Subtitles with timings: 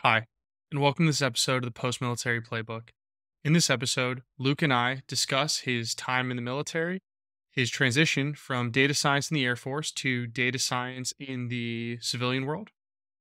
[0.00, 0.26] Hi,
[0.70, 2.90] and welcome to this episode of the Post Military Playbook.
[3.42, 7.00] In this episode, Luke and I discuss his time in the military,
[7.50, 12.44] his transition from data science in the Air Force to data science in the civilian
[12.44, 12.68] world.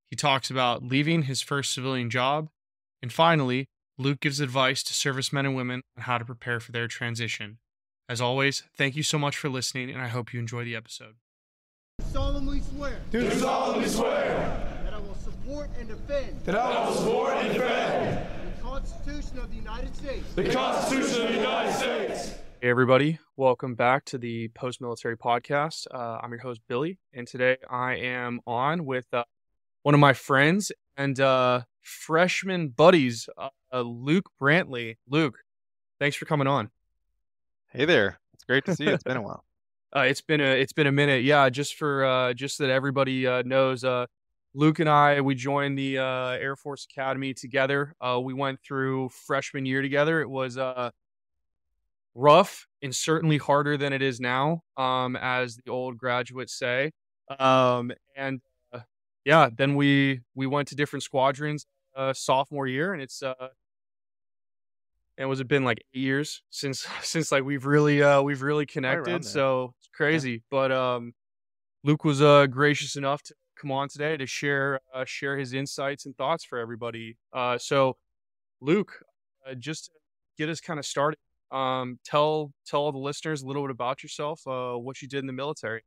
[0.05, 2.49] He talks about leaving his first civilian job,
[3.01, 6.89] and finally, Luke gives advice to servicemen and women on how to prepare for their
[6.89, 7.59] transition.
[8.09, 11.15] As always, thank you so much for listening, and I hope you enjoy the episode.
[12.11, 14.74] solemnly swear Do solemnly swear that I will
[15.65, 20.33] support and defend that I will support and defend the Constitution of the United States
[20.33, 22.35] the Constitution of the United States.
[22.61, 23.19] Hey, everybody.
[23.35, 25.87] Welcome back to the Post Military Podcast.
[25.91, 29.23] Uh, I'm your host, Billy, and today I am on with uh,
[29.83, 34.97] one of my friends and uh, freshman buddies, uh, Luke Brantley.
[35.07, 35.39] Luke,
[35.99, 36.69] thanks for coming on.
[37.71, 38.19] Hey there.
[38.33, 38.91] It's great to see you.
[38.91, 39.43] It's been a while.
[39.95, 41.49] Uh, it's been a it's been a minute, yeah.
[41.49, 44.07] Just for uh, just that everybody uh, knows, uh,
[44.55, 47.93] Luke and I we joined the uh, Air Force Academy together.
[47.99, 50.21] Uh, we went through freshman year together.
[50.21, 50.91] It was uh,
[52.15, 56.91] rough and certainly harder than it is now, um, as the old graduates say.
[57.37, 58.39] Um, and
[58.71, 58.79] uh,
[59.25, 63.49] yeah, then we we went to different squadrons uh, sophomore year, and it's uh,
[65.17, 68.65] and was it been like eight years since since like we've really uh we've really
[68.65, 69.31] connected there.
[69.31, 71.13] so it's crazy but um
[71.83, 73.33] luke was uh gracious enough to
[73.65, 77.97] come on today to share uh, share his insights and thoughts for everybody uh so
[78.61, 79.03] luke
[79.49, 79.91] uh, just
[80.37, 81.17] get us kind of started
[81.51, 85.19] um tell tell all the listeners a little bit about yourself uh what you did
[85.19, 85.83] in the military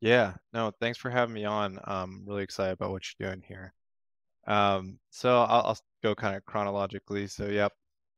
[0.00, 0.34] Yeah.
[0.52, 1.78] No, thanks for having me on.
[1.84, 3.74] I'm really excited about what you're doing here.
[4.46, 7.28] Um, so I'll, I'll go kind of chronologically.
[7.28, 7.72] So, yep.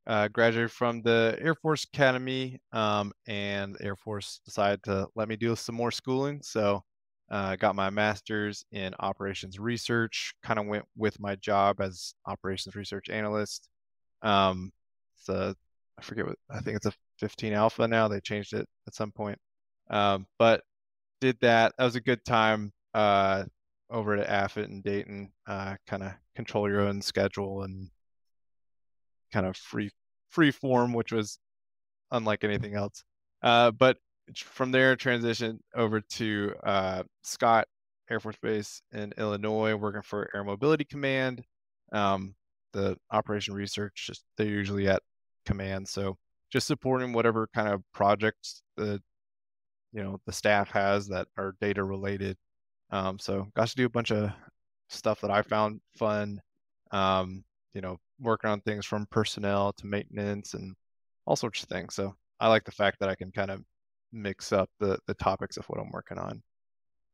[0.06, 5.37] Uh, graduated from the Air Force Academy, um, and Air Force decided to let me
[5.37, 6.42] do some more schooling.
[6.42, 6.84] So,
[7.30, 10.34] uh, got my master's in operations research.
[10.42, 13.69] Kind of went with my job as operations research analyst.
[14.22, 14.72] Um,
[15.16, 15.54] so
[15.98, 18.08] I forget what I think it's a 15 alpha now.
[18.08, 19.38] They changed it at some point.
[19.91, 20.62] Um, but
[21.20, 21.72] did that.
[21.78, 23.44] That was a good time uh,
[23.91, 25.32] over at AFIT and Dayton.
[25.47, 27.91] Uh, kind of control your own schedule and
[29.32, 29.91] kind of free
[30.31, 31.38] free form, which was
[32.10, 33.04] unlike anything else.
[33.42, 33.97] Uh, but
[34.34, 37.69] from there, transition over to uh, Scott
[38.10, 41.44] Air Force Base in Illinois, working for Air Mobility Command.
[41.92, 42.34] Um,
[42.72, 45.03] the operation research, they're usually at
[45.44, 46.16] command, so
[46.50, 49.00] just supporting whatever kind of projects the
[49.92, 52.36] you know the staff has that are data related.
[52.91, 54.31] Um, so got to do a bunch of
[54.88, 56.41] stuff that I found fun.
[56.92, 57.44] Um,
[57.75, 60.75] you know, working on things from personnel to maintenance and
[61.26, 61.94] all sorts of things.
[61.94, 63.62] So I like the fact that I can kind of
[64.16, 66.43] mix up the the topics of what I'm working on.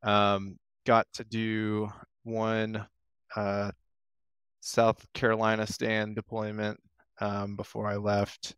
[0.03, 1.89] Um, got to do
[2.23, 2.85] one
[3.35, 3.71] uh,
[4.61, 6.79] South Carolina stand deployment
[7.19, 8.55] um, before I left,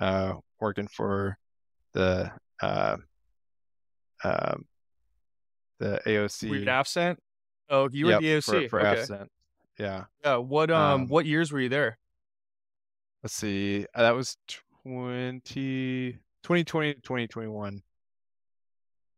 [0.00, 1.36] uh, working for
[1.92, 2.30] the
[2.62, 2.96] uh,
[4.24, 4.64] um,
[5.78, 6.50] the AOC.
[6.50, 7.16] were you at AFCENT?
[7.70, 9.00] oh you were Yep, the AOC for, for okay.
[9.02, 9.28] AFCENT.
[9.78, 10.04] Yeah.
[10.24, 11.98] yeah what um, Um, what years were you there
[13.22, 13.86] Let's see.
[13.94, 14.36] uh, That was
[14.84, 17.82] 20, 2020 to 2021.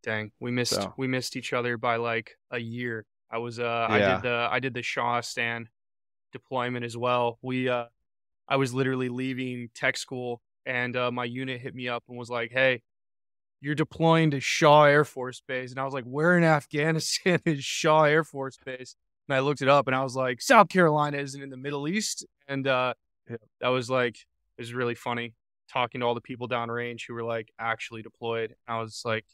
[0.03, 3.05] Dang, we missed So- we missed each other by like a year.
[3.31, 5.69] I was uh I did the I did the Shaw stand
[6.33, 7.39] deployment as well.
[7.43, 7.87] We uh
[8.49, 12.31] I was literally leaving tech school and uh my unit hit me up and was
[12.31, 12.83] like, "Hey,
[13.61, 17.63] you're deploying to Shaw Air Force Base." And I was like, "Where in Afghanistan is
[17.65, 18.97] Shaw Air Force Base?"
[19.29, 21.87] And I looked it up and I was like, "South Carolina isn't in the Middle
[21.89, 22.95] East." And uh
[23.29, 23.37] Yeah.
[23.61, 25.35] that was like it was really funny
[25.71, 28.57] talking to all the people downrange who were like actually deployed.
[28.67, 29.25] I was like,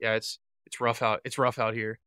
[0.00, 1.20] yeah, it's it's rough out.
[1.24, 1.98] It's rough out here.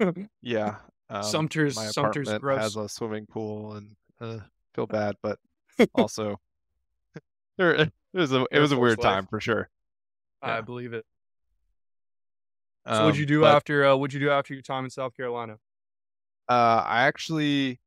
[0.42, 0.76] Yeah.
[1.08, 2.60] Um, Sumter's my Sumter's gross.
[2.60, 4.38] has a swimming pool and uh,
[4.74, 5.38] feel bad, but
[5.94, 6.40] also
[7.58, 9.04] there it was a it was a weird life.
[9.04, 9.68] time for sure.
[10.42, 11.04] I believe it.
[12.86, 13.84] So Um, what'd you do but, after?
[13.86, 15.58] Uh, what'd you do after your time in South Carolina?
[16.48, 17.80] Uh, I actually,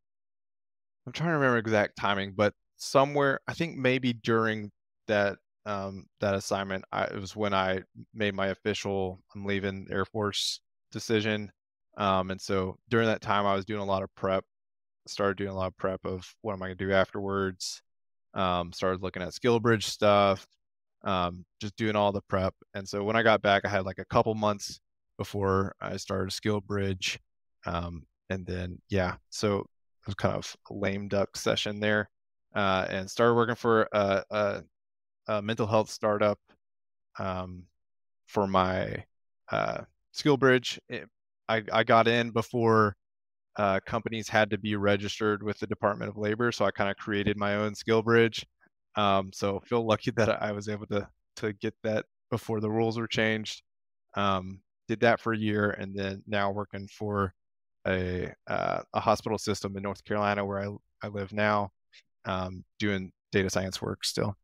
[1.06, 4.72] I'm trying to remember exact timing, but somewhere, I think maybe during
[5.08, 5.38] that
[5.70, 7.82] um that assignment, I, it was when I
[8.14, 10.62] made my official I'm leaving Air Force
[10.92, 11.52] decision.
[11.98, 14.44] Um, and so during that time, I was doing a lot of prep.
[15.08, 17.82] Started doing a lot of prep of what am I gonna do afterwards.
[18.34, 20.48] Um, started looking at skill bridge stuff.
[21.04, 22.54] Um, just doing all the prep.
[22.74, 24.80] And so when I got back, I had like a couple months
[25.18, 27.20] before I started skill bridge.
[27.66, 32.10] Um, and then yeah, so it was kind of a lame duck session there,
[32.56, 34.64] uh, and started working for a, a,
[35.30, 36.40] a mental health startup
[37.20, 37.64] um,
[38.28, 39.06] for my
[39.52, 39.82] uh,
[40.12, 40.80] skill bridge.
[40.90, 41.08] It,
[41.48, 42.96] I I got in before
[43.56, 46.52] uh, companies had to be registered with the Department of Labor.
[46.52, 48.46] So I kind of created my own skill bridge.
[48.96, 52.98] Um, so feel lucky that I was able to to get that before the rules
[53.00, 53.62] were changed.
[54.16, 57.34] Um, did that for a year, and then now working for
[57.88, 61.72] a uh, a hospital system in North Carolina where I I live now,
[62.26, 64.36] um, doing data science work still.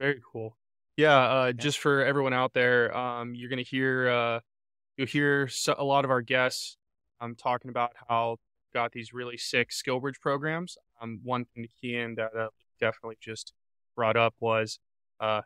[0.00, 0.56] Very cool.
[0.96, 4.40] Yeah, uh, just for everyone out there, um, you're gonna hear uh,
[4.96, 6.76] you'll hear a lot of our guests
[7.20, 8.38] um, talking about how
[8.74, 10.76] got these really sick skill bridge programs.
[11.00, 12.48] Um, one thing to key in that uh,
[12.80, 13.52] definitely just
[13.96, 14.78] brought up was
[15.20, 15.42] uh,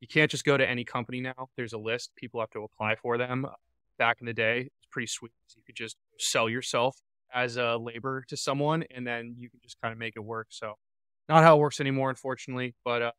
[0.00, 1.48] you can't just go to any company now.
[1.56, 2.10] There's a list.
[2.16, 3.46] People have to apply for them.
[3.98, 5.32] Back in the day, it's pretty sweet.
[5.56, 6.96] You could just sell yourself
[7.32, 10.48] as a labor to someone, and then you can just kind of make it work.
[10.50, 10.74] So,
[11.28, 12.74] not how it works anymore, unfortunately.
[12.84, 13.12] But uh,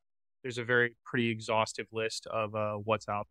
[0.45, 3.27] there's a very pretty exhaustive list of uh, what's out.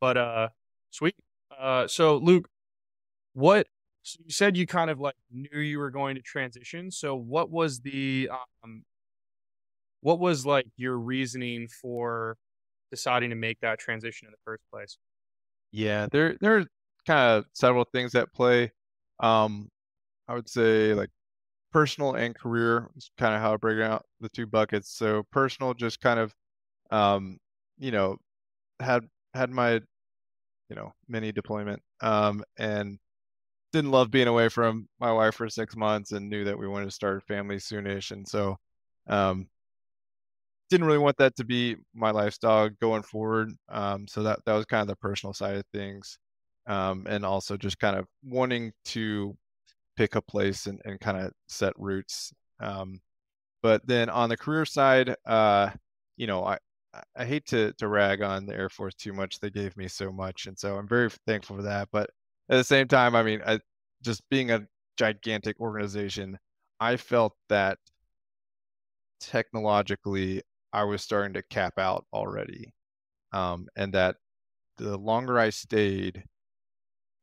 [0.00, 0.48] But uh,
[0.90, 1.16] sweet.
[1.58, 2.48] Uh, so Luke,
[3.34, 3.66] what
[4.04, 6.92] so you said you kind of like knew you were going to transition.
[6.92, 8.30] So what was the
[8.62, 8.84] um,
[10.02, 12.36] what was like your reasoning for
[12.92, 14.98] deciding to make that transition in the first place?
[15.72, 16.64] Yeah, there there are
[17.08, 18.70] kind of several things at play.
[19.18, 19.68] Um,
[20.28, 21.10] I would say like
[21.76, 24.96] personal and career is kind of how I break out the two buckets.
[24.96, 26.34] So personal, just kind of,
[26.90, 27.36] um,
[27.76, 28.16] you know,
[28.80, 29.02] had
[29.34, 32.98] had my, you know, mini deployment, um, and
[33.74, 36.86] didn't love being away from my wife for six months, and knew that we wanted
[36.86, 38.56] to start a family soonish, and so,
[39.06, 39.46] um,
[40.70, 43.52] didn't really want that to be my lifestyle going forward.
[43.68, 46.18] Um, so that that was kind of the personal side of things,
[46.66, 49.36] um, and also just kind of wanting to
[49.96, 52.32] pick a place and, and kind of set roots.
[52.60, 53.00] Um,
[53.62, 55.70] but then on the career side, uh,
[56.16, 56.58] you know, I
[57.14, 59.40] I hate to to rag on the Air Force too much.
[59.40, 61.88] They gave me so much, and so I'm very thankful for that.
[61.92, 62.10] But
[62.48, 63.60] at the same time, I mean, I,
[64.02, 64.66] just being a
[64.96, 66.38] gigantic organization,
[66.80, 67.78] I felt that
[69.20, 72.72] technologically I was starting to cap out already.
[73.32, 74.16] Um, and that
[74.78, 76.24] the longer I stayed,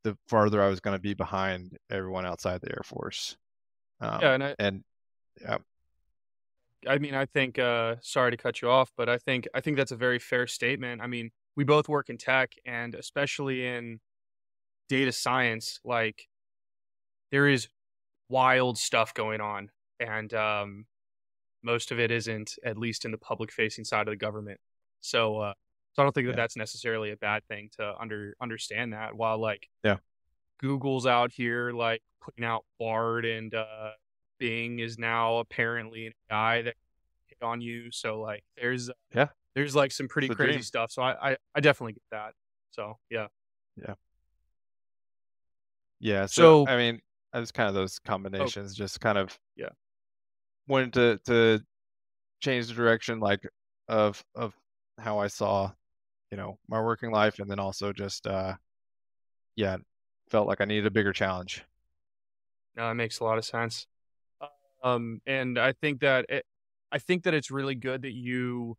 [0.03, 3.38] the farther I was going to be behind everyone outside the Air Force.
[4.01, 4.83] Um, yeah, and I, and
[5.41, 5.57] yeah,
[6.88, 7.59] I mean, I think.
[7.59, 10.47] Uh, sorry to cut you off, but I think I think that's a very fair
[10.47, 11.01] statement.
[11.01, 14.00] I mean, we both work in tech, and especially in
[14.89, 16.27] data science, like
[17.31, 17.67] there is
[18.29, 20.85] wild stuff going on, and um,
[21.63, 24.59] most of it isn't, at least in the public facing side of the government.
[25.01, 25.53] So, uh,
[25.94, 26.36] so I don't think that Yeah.
[26.38, 29.16] that's necessarily a bad thing to under understand that.
[29.16, 29.98] While like, Yeah.
[30.60, 33.92] Google's out here like putting out Bard and uh,
[34.40, 36.75] Bing is now apparently an AI that
[37.28, 37.92] hit on you.
[37.92, 39.28] So like, there's Yeah.
[39.56, 40.63] there's like some pretty crazy dream.
[40.63, 40.92] stuff.
[40.92, 42.34] So I, I I definitely get that.
[42.72, 43.28] So yeah.
[46.00, 46.25] yeah.
[46.25, 47.00] So, So- I mean,
[47.34, 49.69] it's kind of those combinations, just kind of Yeah.
[50.68, 51.66] wanted to to
[52.42, 53.42] change the direction, like
[53.88, 54.54] of of
[55.00, 55.72] how I saw,
[56.33, 58.56] you know, my working life, and then also just uh,
[59.56, 59.77] yeah,
[60.31, 61.63] felt like I needed a bigger challenge.
[62.75, 63.85] No, that makes a lot of sense.
[64.83, 66.44] Um, and I think that it,
[66.91, 68.77] I think that it's really good that you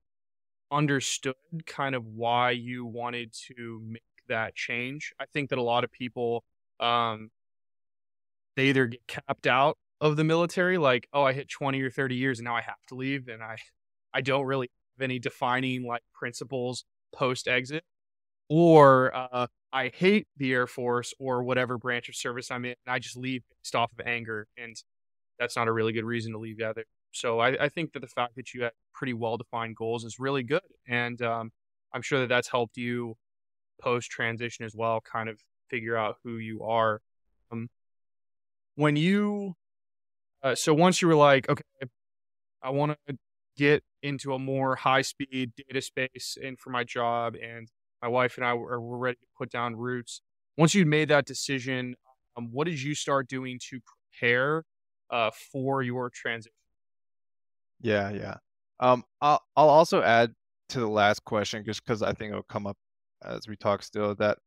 [0.73, 5.13] understood kind of why you wanted to make that change.
[5.21, 6.43] I think that a lot of people,
[6.81, 7.31] um,
[8.57, 12.17] they either get capped out of the military, like, oh, I hit 20 or 30
[12.17, 13.59] years and now I have to leave, and I,
[14.13, 16.85] I don't really have any defining like principles
[17.15, 17.85] post exit,
[18.49, 22.95] or uh, I hate the Air Force or whatever branch of service I'm in, and
[22.95, 24.77] I just leave based off of anger, and
[25.39, 26.85] that's not a really good reason to leave either.
[27.13, 30.19] So I, I think that the fact that you have pretty well defined goals is
[30.19, 31.51] really good, and um,
[31.93, 33.17] I'm sure that that's helped you
[33.81, 35.41] post transition as well, kind of
[35.71, 37.01] figure out who you are.
[37.51, 37.69] Um,
[38.77, 39.55] when you,
[40.43, 41.63] uh, so once you were like, okay,
[42.63, 43.19] I want to
[43.57, 47.69] get into a more high speed data space and for my job, and
[48.03, 50.21] my wife and I were, were ready to put down roots.
[50.57, 51.97] Once you made that decision,
[52.37, 54.65] um, what did you start doing to prepare
[55.11, 56.53] uh, for your transition?
[57.81, 58.37] Yeah, yeah.
[58.81, 60.33] Um, I'll I'll also add
[60.71, 62.77] to the last question just because I think it'll come up
[63.25, 64.39] as we talk still that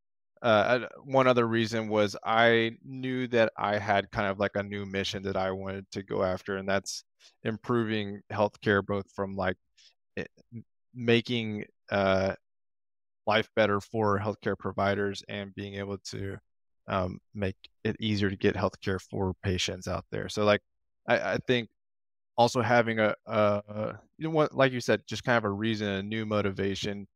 [0.41, 4.85] uh, one other reason was I knew that I had kind of like a new
[4.85, 7.03] mission that I wanted to go after, and that's
[7.43, 9.57] improving healthcare both from like
[10.15, 10.29] it,
[10.93, 12.33] making uh,
[13.25, 16.37] life better for healthcare providers and being able to
[16.87, 20.29] um, make it easier to get healthcare for patients out there.
[20.29, 20.61] So like
[21.07, 21.69] I, I think
[22.37, 23.15] also having a-
[24.17, 27.07] you know what like you said just kind of a reason a new motivation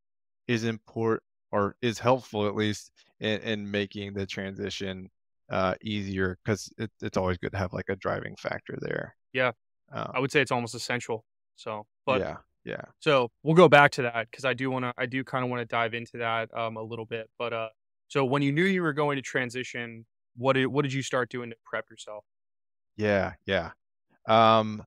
[0.48, 5.08] is important or is helpful at least in, in making the transition
[5.50, 9.14] uh, easier because it, it's always good to have like a driving factor there.
[9.32, 9.52] Yeah.
[9.92, 11.24] Um, I would say it's almost essential.
[11.56, 14.94] So, but yeah, yeah, so we'll go back to that because I do want to,
[14.96, 17.28] I do kind of want to dive into that um, a little bit.
[17.38, 17.68] But uh,
[18.08, 20.06] so when you knew you were going to transition,
[20.36, 22.24] what did what did you start doing to prep yourself?
[22.96, 23.72] yeah, yeah.
[24.26, 24.84] Um,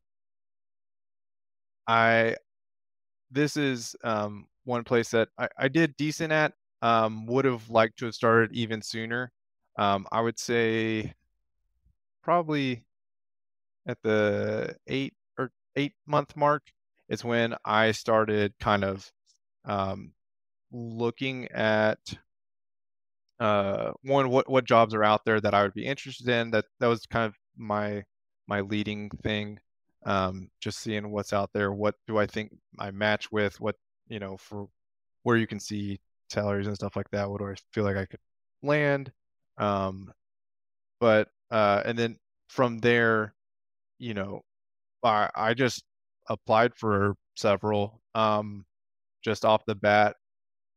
[1.87, 2.35] I
[3.31, 6.53] this is um one place that I, I did decent at.
[6.81, 9.31] Um, would have liked to have started even sooner.
[9.77, 11.15] Um, I would say
[12.21, 12.83] probably
[13.87, 16.63] at the eight or eight month mark
[17.09, 19.11] is when I started kind of
[19.65, 20.13] um,
[20.71, 21.99] looking at
[23.39, 26.51] uh, one what what jobs are out there that I would be interested in.
[26.51, 28.03] That that was kind of my
[28.47, 29.59] my leading thing.
[30.05, 31.71] Um, just seeing what's out there.
[31.71, 33.59] What do I think I match with?
[33.59, 33.75] What
[34.07, 34.67] you know for
[35.23, 35.99] where you can see
[36.29, 37.29] salaries and stuff like that.
[37.29, 38.19] What do I feel like I could
[38.61, 39.11] land?
[39.57, 40.11] Um,
[40.99, 42.17] but uh, and then
[42.49, 43.33] from there,
[43.99, 44.41] you know,
[45.03, 45.83] I I just
[46.29, 48.65] applied for several um,
[49.23, 50.17] just off the bat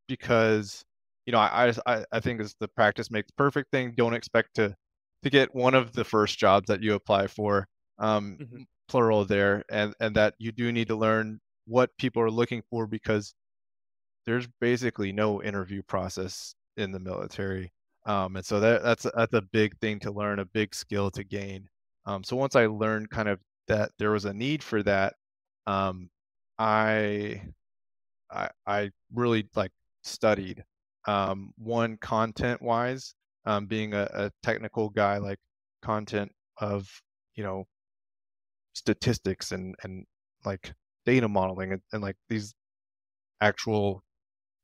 [0.08, 0.84] because
[1.26, 3.94] you know I I I think is the practice makes perfect thing.
[3.96, 4.76] Don't expect to
[5.24, 8.64] to get one of the first jobs that you apply for, um, Mhm.
[8.88, 12.86] plural there, and and that you do need to learn what people are looking for
[12.86, 13.34] because
[14.26, 17.72] there's basically no interview process in the military.
[18.06, 21.24] Um, and so that that's that's a big thing to learn, a big skill to
[21.24, 21.68] gain.
[22.08, 25.14] Um, so once I learned kind of that there was a need for that,
[25.66, 26.10] um,
[26.58, 27.42] I
[28.30, 29.72] I I really like
[30.04, 30.64] studied
[31.06, 33.14] um, one content wise,
[33.46, 35.38] um, being a, a technical guy, like
[35.82, 36.88] content of
[37.36, 37.66] you know
[38.74, 40.04] statistics and and
[40.44, 40.72] like
[41.04, 42.54] data modeling and, and like these
[43.40, 44.02] actual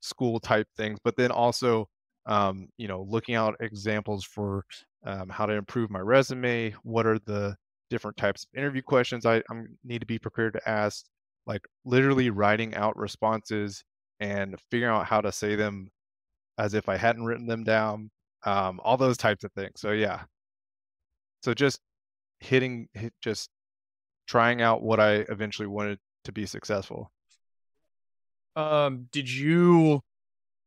[0.01, 1.89] school type things, but then also,
[2.25, 4.65] um, you know, looking out examples for
[5.05, 6.73] um, how to improve my resume.
[6.83, 7.55] What are the
[7.89, 11.05] different types of interview questions I I'm, need to be prepared to ask?
[11.45, 13.83] Like literally writing out responses
[14.19, 15.89] and figuring out how to say them
[16.57, 18.09] as if I hadn't written them down.
[18.45, 19.73] Um, all those types of things.
[19.77, 20.21] So yeah.
[21.43, 21.79] So just
[22.39, 23.49] hitting, hit, just
[24.27, 27.11] trying out what I eventually wanted to be successful.
[28.55, 30.01] Um, did you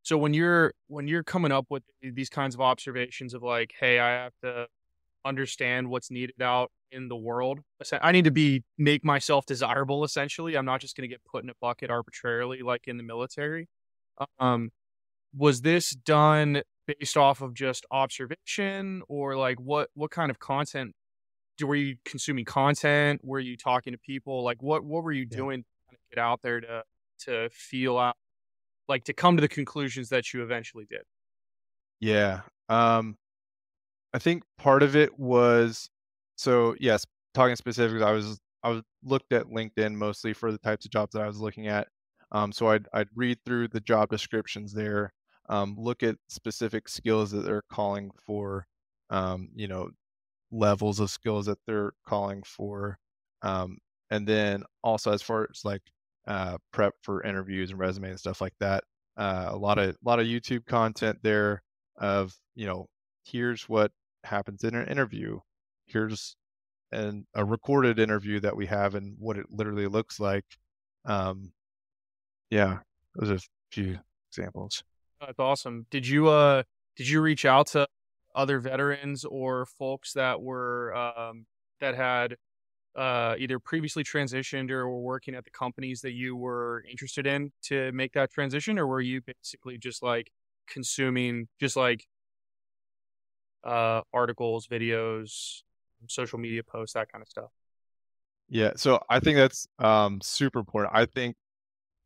[0.03, 3.99] so when you're when you're coming up with these kinds of observations of like, hey,
[3.99, 4.69] I have to
[5.25, 7.61] understand what's needed out in the world.
[8.03, 10.57] I need to be make myself desirable essentially.
[10.57, 13.69] I'm not just going to get put in a bucket arbitrarily like in the military.
[14.39, 14.71] Um
[15.37, 20.95] was this done based off of just observation or like what what kind of content
[21.57, 23.21] do were you consuming content?
[23.25, 24.43] Were you talking to people?
[24.45, 25.41] Like what what were you Yeah.
[25.41, 26.85] doing to get out there to
[27.21, 28.17] to feel out
[28.89, 31.03] like to come to the conclusions that you eventually did?
[32.01, 32.43] Yeah.
[32.69, 33.17] Um,
[34.15, 35.91] I think part of it was
[36.37, 37.05] so yes,
[37.35, 41.13] talking specifically, I was I was looked at LinkedIn mostly for the types of jobs
[41.15, 41.89] that I was looking at.
[42.33, 45.13] Um, so I'd I'd read through the job descriptions there,
[45.49, 48.67] um, look at specific skills that they're calling for,
[49.11, 49.91] um, you know,
[50.51, 52.99] levels of skills that they're calling for,
[53.43, 53.79] um,
[54.11, 55.83] and then also as far as like
[56.29, 58.85] uh, prep for interviews and resume and stuff like that.
[59.17, 61.63] Uh, a lot of a lot of YouTube content there
[61.97, 62.87] of you know
[63.25, 63.91] here's what
[64.25, 65.41] happens in an interview
[65.87, 66.37] here's
[66.93, 70.45] an a recorded interview that we have and what it literally looks like
[71.05, 71.53] um
[72.51, 72.79] yeah
[73.15, 73.99] those are a few
[74.31, 74.83] examples
[75.21, 75.87] That's awesome.
[75.91, 76.63] Did you uh
[76.97, 77.89] did you reach out to
[78.35, 81.47] other veterans or folks that were um
[81.81, 82.37] that had
[82.99, 87.53] uh either previously transitioned or were working at the companies that you were interested in
[87.63, 90.33] to make that transition or were you basically just like
[90.67, 92.07] consuming just like
[93.65, 95.63] uh articles, videos,
[96.09, 97.51] social media posts, that kind of stuff?
[98.49, 101.37] yeah so i think that's um super important i think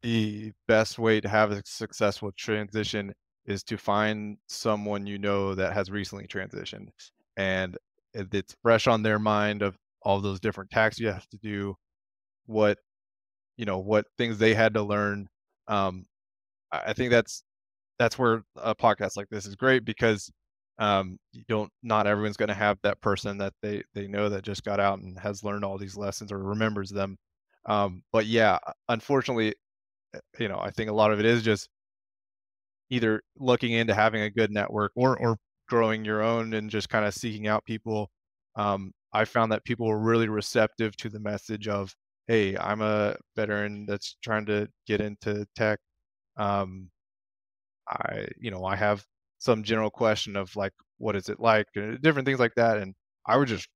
[0.02, 3.12] the best way to have a successful transition
[3.46, 6.88] is to find someone you know that has recently transitioned
[7.37, 7.78] and
[8.14, 11.75] it's fresh on their mind of all those different tasks you have to do
[12.47, 12.78] what
[13.56, 15.28] you know what things they had to learn
[15.68, 16.06] um
[16.73, 17.44] i think that's
[17.99, 20.30] that's where a podcast like this is great because
[20.78, 24.42] um you don't not everyone's going to have that person that they they know that
[24.42, 27.16] just got out and has learned all these lessons or remembers them.
[27.66, 29.54] Um but yeah unfortunately
[30.14, 31.68] uh, you know i think a lot of it is just
[32.90, 35.37] either looking into having a good network or or
[35.68, 38.11] growing your own and just kind of seeking out people
[38.56, 41.95] um i found that people were really receptive to the message of
[42.28, 45.78] hey i'm a veteran that's trying to get into tech
[46.37, 46.90] um
[47.88, 49.04] i you know i have
[49.38, 52.78] some general question of like what is it like, and different things like that.
[52.78, 52.95] And
[53.26, 53.69] I would just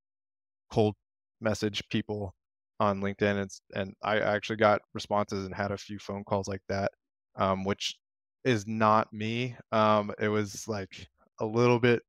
[0.72, 0.94] cold
[1.40, 2.34] message people
[2.80, 6.62] on LinkedIn, and and I actually got responses and had a few phone calls like
[6.68, 6.92] that,
[7.36, 7.96] um, which
[8.44, 9.56] is not me.
[9.72, 11.08] Um, it was like
[11.40, 12.02] a little bit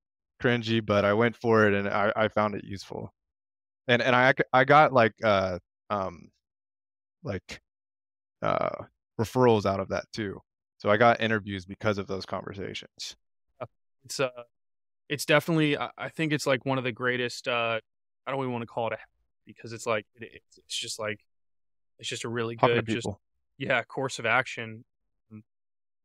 [0.43, 3.13] cringy, but I went for it and I, I found it useful.
[3.87, 6.29] And and I I got like uh um
[7.23, 7.61] like
[8.41, 8.83] uh
[9.19, 10.41] referrals out of that too.
[10.77, 13.15] So I got interviews because of those conversations.
[14.05, 14.29] It's uh
[15.09, 17.79] it's definitely I think it's like one of the greatest uh
[18.25, 18.97] I don't even want to call it a
[19.45, 21.21] because it's like it, it's just like
[21.99, 23.07] it's just a really good just
[23.57, 24.83] yeah course of action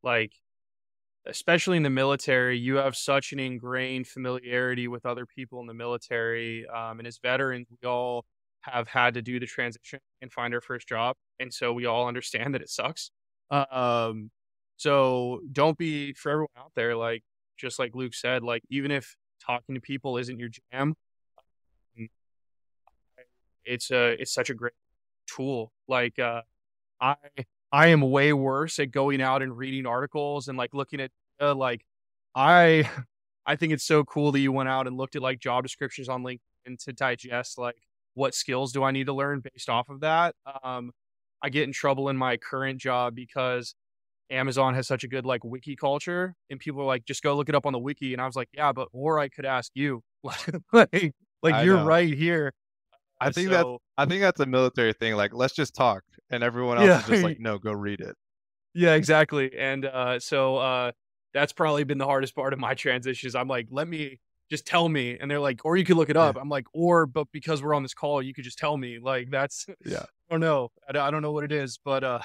[0.02, 0.32] like
[1.26, 5.74] especially in the military you have such an ingrained familiarity with other people in the
[5.74, 8.24] military um, and as veterans we all
[8.62, 12.06] have had to do the transition and find our first job and so we all
[12.06, 13.10] understand that it sucks
[13.50, 14.30] um,
[14.76, 17.22] so don't be for everyone out there like
[17.56, 20.94] just like luke said like even if talking to people isn't your jam
[23.64, 24.72] it's a it's such a great
[25.26, 25.72] tool.
[25.88, 26.42] Like uh,
[27.00, 27.16] I
[27.72, 31.10] I am way worse at going out and reading articles and like looking at
[31.40, 31.84] uh, like
[32.34, 32.88] I
[33.46, 36.08] I think it's so cool that you went out and looked at like job descriptions
[36.08, 37.76] on LinkedIn to digest like
[38.14, 40.34] what skills do I need to learn based off of that.
[40.62, 40.92] Um,
[41.42, 43.74] I get in trouble in my current job because
[44.30, 47.48] Amazon has such a good like wiki culture, and people are like, just go look
[47.48, 48.12] it up on the wiki.
[48.12, 50.02] And I was like, yeah, but or I could ask you,
[50.72, 51.84] like, like you're know.
[51.84, 52.52] right here.
[53.26, 55.14] I think so, that I think that's a military thing.
[55.14, 57.00] Like, let's just talk, and everyone else yeah.
[57.00, 58.16] is just like, no, go read it.
[58.74, 59.56] Yeah, exactly.
[59.56, 60.92] And uh, so uh,
[61.34, 63.26] that's probably been the hardest part of my transition.
[63.26, 64.18] Is I'm like, let me
[64.50, 66.36] just tell me, and they're like, or you could look it up.
[66.36, 66.42] Yeah.
[66.42, 68.98] I'm like, or but because we're on this call, you could just tell me.
[68.98, 70.04] Like that's yeah.
[70.30, 70.70] I don't know.
[70.88, 72.20] I, I don't know what it is, but uh,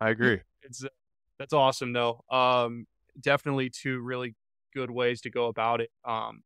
[0.00, 0.40] I agree.
[0.62, 0.88] It's uh,
[1.38, 2.24] that's awesome though.
[2.30, 2.86] Um,
[3.20, 4.34] definitely two really
[4.74, 5.90] good ways to go about it.
[6.04, 6.42] Um,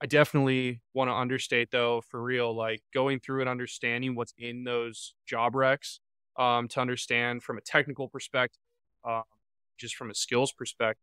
[0.00, 4.64] I definitely want to understate though, for real, like going through and understanding what's in
[4.64, 6.00] those job recs,
[6.38, 8.60] um, to understand from a technical perspective,
[9.04, 9.22] um,
[9.78, 11.02] just from a skills perspective,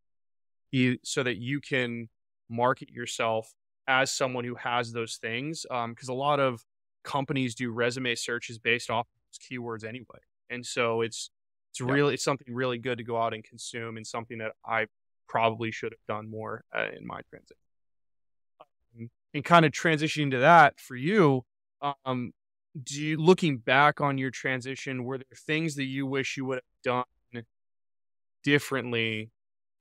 [0.71, 2.07] you, so that you can
[2.49, 3.51] market yourself
[3.87, 5.63] as someone who has those things.
[5.63, 6.63] Because um, a lot of
[7.03, 10.19] companies do resume searches based off those keywords anyway,
[10.51, 11.31] and so it's
[11.71, 11.91] it's yeah.
[11.91, 14.85] really it's something really good to go out and consume, and something that I
[15.27, 17.57] probably should have done more uh, in my transition
[19.33, 21.43] and kind of transitioning to that for you,
[22.05, 22.31] um,
[22.81, 26.55] do you looking back on your transition, were there things that you wish you would
[26.57, 27.43] have done
[28.43, 29.31] differently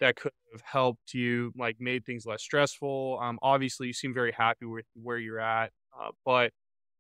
[0.01, 3.19] that could have helped you, like made things less stressful?
[3.21, 6.53] Um, obviously, you seem very happy with where you're at, uh, but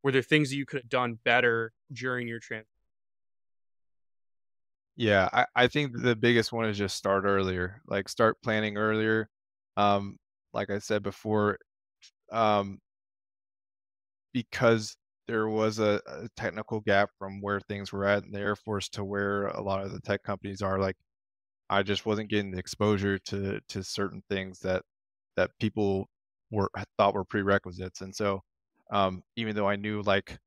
[0.02, 2.66] were there things that you could have done better during your transition?
[4.96, 9.28] Yeah, I, I think the biggest one is just start earlier, like start planning earlier.
[9.76, 10.18] Um,
[10.52, 11.58] like I said before,
[12.32, 12.78] um,
[14.32, 14.96] because
[15.28, 18.88] there was a, a, technical gap from where things were at in the Air Force
[18.90, 20.78] to where a lot of the tech companies are.
[20.78, 20.96] Like,
[21.70, 24.82] I just wasn't getting the exposure to to certain things that
[25.36, 26.08] that people
[26.50, 28.42] were thought were prerequisites, and so
[28.92, 30.38] um, even though I knew like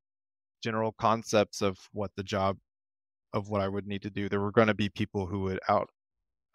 [0.64, 2.58] general concepts of what the job
[3.34, 5.60] of what I would need to do, there were going to be people who would
[5.70, 5.90] out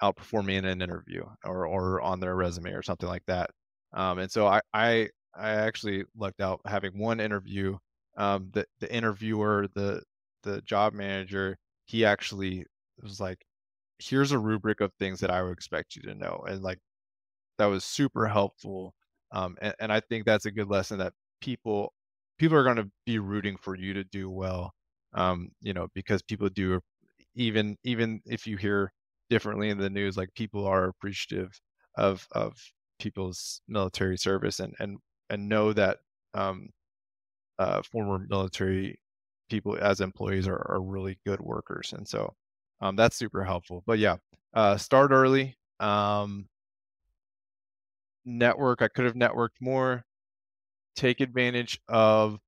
[0.03, 3.51] outperform me in an interview or or on their resume or something like that.
[3.93, 7.79] Um, and so I, I I actually lucked out having one interview.
[8.17, 10.03] Um, the the interviewer, the
[10.43, 12.67] the job manager, he actually
[13.03, 13.45] was like,
[13.99, 16.81] "Here's a rubric of things that I would expect you to know," and like
[17.59, 18.95] that was super helpful.
[19.33, 21.95] Um, and, and I think that's a good lesson that people
[22.39, 24.75] people are going to be rooting for you to do well.
[25.15, 26.81] Um, you know, because people do
[27.35, 28.93] even even if you hear
[29.31, 31.61] differently in the news, like people are appreciative
[31.97, 32.57] of of
[32.99, 34.99] people's military service and and
[35.31, 35.99] and know that
[36.35, 36.71] um,
[37.59, 38.99] uh, former military
[39.49, 41.93] people as employees are, are really good workers.
[41.97, 42.35] And so
[42.81, 43.83] um, that's super helpful.
[43.87, 44.17] But yeah,
[44.55, 45.57] uh, start early.
[45.79, 46.47] Um,
[48.25, 48.83] network.
[48.83, 50.05] I could have networked more.
[50.97, 52.39] Take advantage of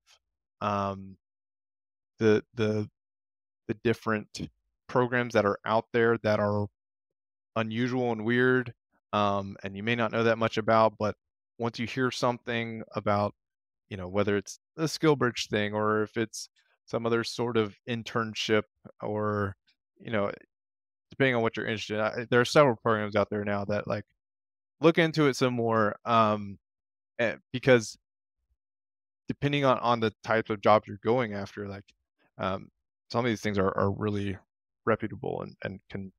[0.61, 1.17] um,
[2.19, 2.89] the the
[3.67, 4.49] the different
[4.87, 6.67] programs that are out there that are
[7.55, 8.73] unusual and weird,
[9.13, 11.15] um, and you may not know that much about, but
[11.57, 13.33] once you hear something about,
[13.89, 16.49] you know, whether it's a SkillBridge thing or if it's
[16.85, 18.63] some other sort of internship
[19.01, 19.55] or,
[19.99, 20.31] you know,
[21.11, 24.05] depending on what you're interested in, there are several programs out there now that like
[24.81, 26.57] look into it some more um,
[27.51, 27.97] because
[29.27, 31.85] depending on, on the types of jobs you're going after, like
[32.37, 32.67] um,
[33.11, 34.37] some of these things are, are really
[34.85, 36.11] reputable and, and can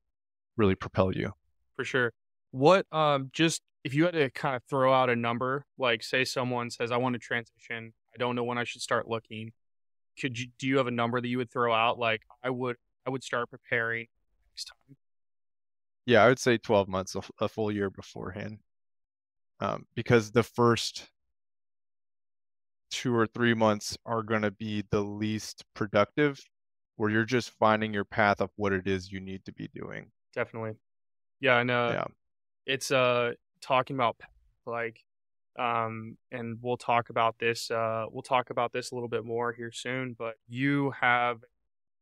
[0.57, 1.31] really propel you.
[1.75, 2.13] For sure.
[2.51, 6.25] What um just if you had to kind of throw out a number, like say
[6.25, 9.51] someone says, I want to transition, I don't know when I should start looking.
[10.19, 11.99] Could you do you have a number that you would throw out?
[11.99, 14.07] Like I would I would start preparing
[14.51, 14.97] next time.
[16.07, 18.59] Yeah, I would say 12 months, a, full year beforehand.
[19.59, 21.07] Um, because the first
[22.89, 26.39] two or three months are going to be the least productive,
[26.95, 30.11] where you're just finding your path of what it is you need to be doing.
[30.33, 30.73] Definitely.
[31.39, 32.05] Yeah, and uh Yeah.
[32.65, 34.17] it's uh talking about
[34.65, 35.03] like
[35.57, 39.53] um and we'll talk about this uh we'll talk about this a little bit more
[39.53, 41.39] here soon, but you have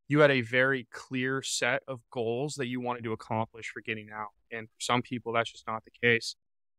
[0.08, 4.10] you had a very clear set of goals that you wanted to accomplish for getting
[4.14, 4.30] out.
[4.52, 6.36] And for some people that's just not the case.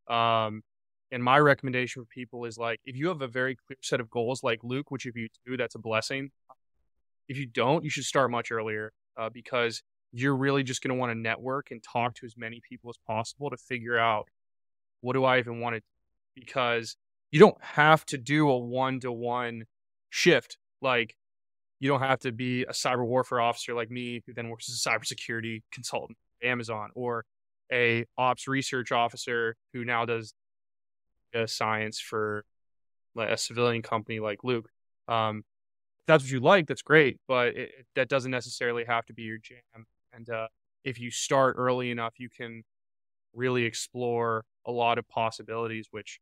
[0.09, 0.63] Um
[1.13, 4.11] and my recommendation for people is like if you have a very clear set of
[4.11, 6.31] goals like Luke, which if you do, that's a blessing.
[7.29, 9.83] If you don't, you should start much earlier uh, because
[10.13, 12.97] you're really just going to want to network and talk to as many people as
[13.07, 14.29] possible to figure out
[15.05, 15.83] what do I even want to
[16.35, 16.97] because
[17.31, 19.65] you don't have to do a one to one
[20.09, 20.57] shift.
[20.81, 21.15] Like
[21.79, 24.83] you don't have to be a cyber warfare officer like me who then works as
[24.85, 27.25] a cybersecurity consultant at Amazon or
[27.71, 30.33] a ops research officer who now does
[31.47, 32.45] science for
[33.19, 34.69] a civilian company like Luke.
[35.09, 35.43] Um,
[36.07, 39.39] that's what you like, that's great, but it- that doesn't necessarily have to be your
[39.39, 39.87] jam.
[40.13, 40.49] And uh,
[40.85, 42.63] if you start early enough, you can
[43.35, 46.21] really explore a lot of possibilities, which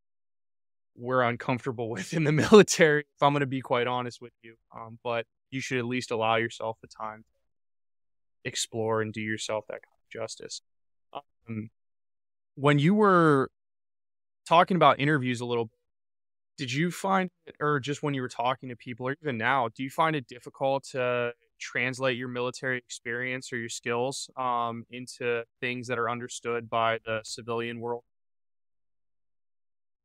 [0.97, 3.01] we're uncomfortable with in the military.
[3.01, 6.11] If I'm going to be quite honest with you, um, but you should at least
[6.11, 10.63] allow yourself the time to explore and do yourself that kind of justice.
[11.13, 11.71] Um,
[12.55, 13.51] when you were
[14.47, 15.73] talking about interviews a little bit,
[16.59, 19.69] did you find it, or just when you were talking to people, or even now,
[19.75, 25.45] do you find it difficult to translate your military experience or your skills um, into
[25.61, 28.03] things that are understood by the civilian world?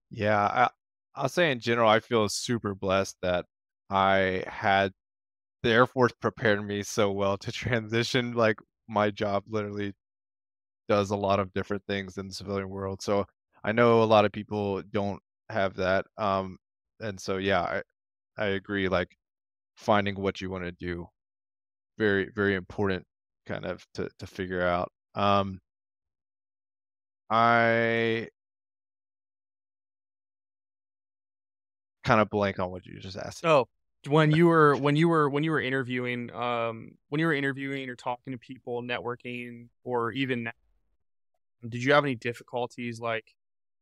[0.09, 0.69] Yeah, I,
[1.15, 3.45] I'll say in general, I feel super blessed that
[3.89, 4.93] I had
[5.63, 8.33] the Air Force prepared me so well to transition.
[8.33, 9.93] Like my job literally
[10.87, 13.01] does a lot of different things in the civilian world.
[13.01, 13.25] So
[13.63, 16.05] I know a lot of people don't have that.
[16.17, 16.57] Um,
[16.99, 17.81] and so yeah, I,
[18.37, 18.89] I agree.
[18.89, 19.15] Like
[19.75, 21.07] finding what you want to do,
[21.97, 23.05] very, very important
[23.45, 24.91] kind of to, to figure out.
[25.15, 25.59] Um,
[27.29, 28.29] I
[32.03, 33.45] kind of blank on what you just asked.
[33.45, 33.67] Oh,
[34.07, 37.89] when you were when you were when you were interviewing, um, when you were interviewing
[37.89, 40.51] or talking to people, networking, or even now,
[41.67, 42.99] did you have any difficulties?
[42.99, 43.25] Like,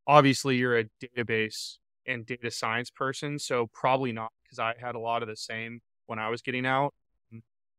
[0.07, 4.99] obviously, you're a database and data science person, so probably not because I had a
[4.99, 6.93] lot of the same when I was getting out.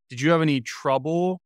[0.09, 1.41] Did you have any trouble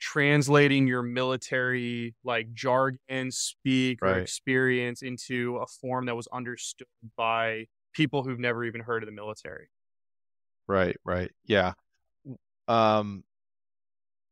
[0.00, 7.66] translating your military like jargon, speak, or experience into a form that was understood by
[7.92, 9.68] people who've never even heard of the military?
[10.66, 11.30] Right, right.
[11.46, 11.72] Yeah.
[12.68, 13.24] Um,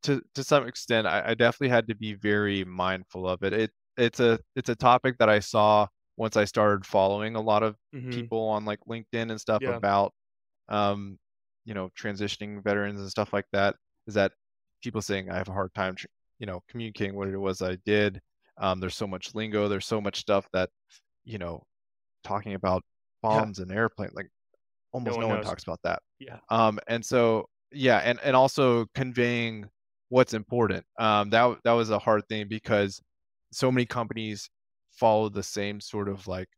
[0.03, 3.53] to to some extent, I, I definitely had to be very mindful of it.
[3.53, 7.63] It it's a it's a topic that I saw once I started following a lot
[7.63, 8.13] of Mhm.
[8.13, 9.77] people on like LinkedIn and stuff Yeah.
[9.77, 10.13] about
[10.69, 11.19] um,
[11.65, 13.77] you know, transitioning veterans and stuff like that,
[14.07, 14.33] is that
[14.83, 15.97] people saying I have a hard time,
[16.39, 18.21] you know, communicating what it was I did.
[18.59, 20.71] Um, there's so much lingo, there's so much stuff that,
[21.25, 21.63] you know,
[22.25, 22.83] talking about
[23.23, 24.29] bombs and airplanes, like
[24.93, 26.01] almost one no one talks about that.
[26.19, 26.39] Yeah.
[26.51, 29.69] Um, and so yeah, and and also conveying
[30.09, 30.85] what's important.
[30.99, 33.01] Um, that that was a hard thing because
[33.53, 34.51] so many companies
[34.91, 36.49] follow the same sort of like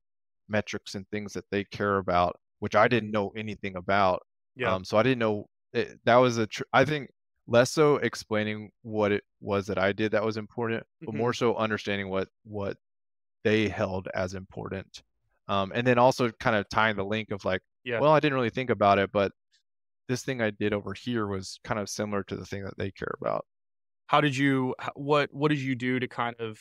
[0.48, 4.22] metrics and things that they care about, which I didn't know anything about.
[4.56, 4.74] Yeah.
[4.74, 7.10] Um, so I didn't know it, that was a tr- I think
[7.46, 11.18] less so explaining what it was that I did that was important, but Mhm.
[11.18, 12.76] more so understanding what what
[13.44, 15.02] they held as important.
[15.48, 18.00] Um, and then also kind of tying the link of like, Yeah.
[18.00, 19.32] well, I didn't really think about it, but
[20.08, 22.90] this thing I did over here was kind of similar to the thing that they
[22.90, 23.46] care about.
[24.06, 26.60] How did you what what did you do to kind of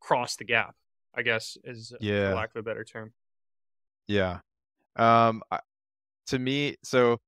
[0.00, 0.74] cross the gap?
[1.14, 2.30] I guess is Yeah.
[2.30, 3.12] for lack of a better term.
[4.06, 4.40] Yeah.
[4.96, 5.42] Um,
[6.28, 7.18] to me, so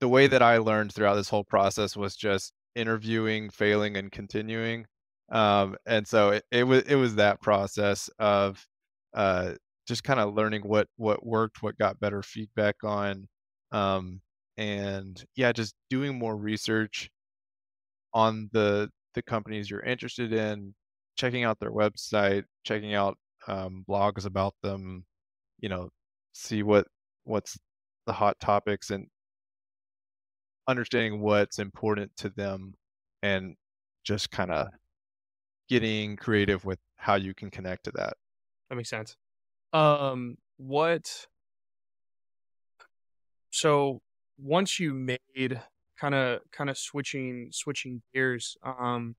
[0.00, 4.86] the way that I learned throughout this whole process was just interviewing, failing, and continuing.
[5.30, 8.66] Um, and so it, it was it was that process of
[9.14, 9.54] uh,
[9.88, 13.26] just kind of learning what what worked, what got better feedback on,
[13.72, 14.20] um,
[14.56, 17.10] and yeah, just doing more research
[18.12, 20.74] on the the companies you're interested in,
[21.16, 23.16] checking out their website, checking out
[23.48, 25.04] um, blogs about them,
[25.60, 25.90] you know,
[26.32, 26.86] see what
[27.24, 27.58] what's
[28.06, 29.06] the hot topics and
[30.68, 32.74] understanding what's important to them
[33.22, 33.56] and
[34.04, 34.68] just kind of
[35.68, 38.14] getting creative with how you can connect to that.
[38.68, 39.16] That makes sense.
[39.72, 41.26] Um, what?
[43.50, 44.00] So
[44.38, 45.60] once you made
[45.98, 49.16] kind of kind of switching switching gears, um,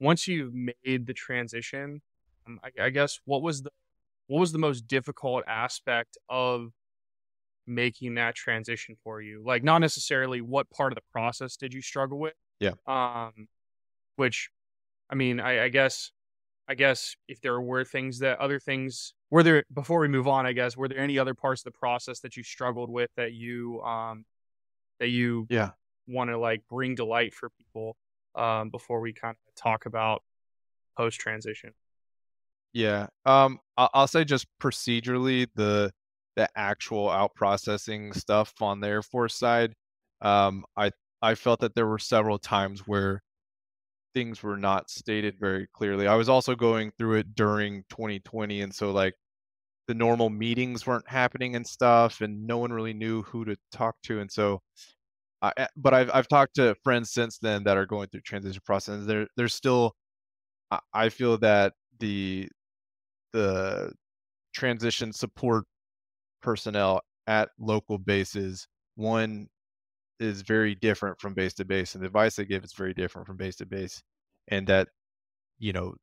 [0.00, 2.02] once you've made the transition,
[2.46, 3.70] um, I, I guess what was the
[4.28, 6.72] what was the most difficult aspect of
[7.66, 9.42] making that transition for you?
[9.44, 12.34] Like not necessarily what part of the process did you struggle with?
[12.60, 12.72] Yeah.
[12.86, 13.48] Um,
[14.16, 14.50] which,
[15.10, 16.12] I mean, I, I guess,
[16.68, 20.46] I guess if there were things that other things were there before we move on,
[20.46, 23.32] I guess were there any other parts of the process that you struggled with that
[23.32, 24.24] you um
[25.00, 25.70] that you Yeah.
[26.06, 27.96] want to like bring to light for people
[28.34, 30.22] um before we kind of talk about
[30.96, 31.72] post transition?
[32.72, 33.06] Yeah.
[33.24, 35.92] Um, I'll, say just procedurally, the
[36.36, 39.74] the actual out processing stuff on the Air Force side,
[40.20, 40.90] um, I
[41.22, 43.22] I felt that there were several times where
[44.14, 46.06] things were not stated very clearly.
[46.06, 49.14] I was also going through it during 2020, and so like
[49.88, 53.96] the normal meetings weren't happening and stuff, and no one really knew who to talk
[54.04, 54.60] to, and so.
[55.42, 58.62] I, eh, but I've I've talked to friends since then that are going through transition
[58.64, 59.04] process.
[59.06, 59.94] There there's still,
[60.92, 62.48] I, feel that the
[63.32, 63.92] the
[64.54, 65.64] transition support
[66.42, 69.48] personnel at local bases, one
[70.20, 73.26] is very different from base to base, and the advice they give is very different
[73.26, 74.02] from base to base,
[74.48, 74.88] and that
[75.58, 75.94] you know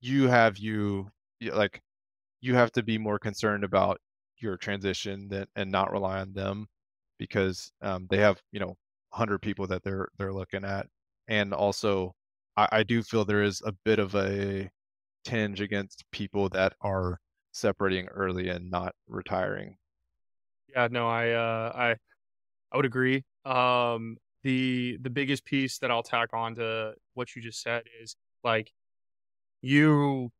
[0.00, 1.08] you have you
[1.52, 1.82] like
[2.40, 3.98] you have to be more concerned about
[4.38, 6.68] your transition than and not rely on them
[7.18, 10.88] because um, they have you know 100 people that they're they're looking at
[11.28, 12.14] and also
[12.56, 14.70] I, I do feel there is a bit of a
[15.24, 17.20] tinge against people that are
[17.52, 19.78] separating early and not retiring
[20.68, 21.90] Yeah, no, I uh I
[22.72, 23.24] I would agree.
[23.44, 28.16] Um the the biggest piece that I'll tack on to what you just said is
[28.44, 28.72] like
[29.62, 30.32] you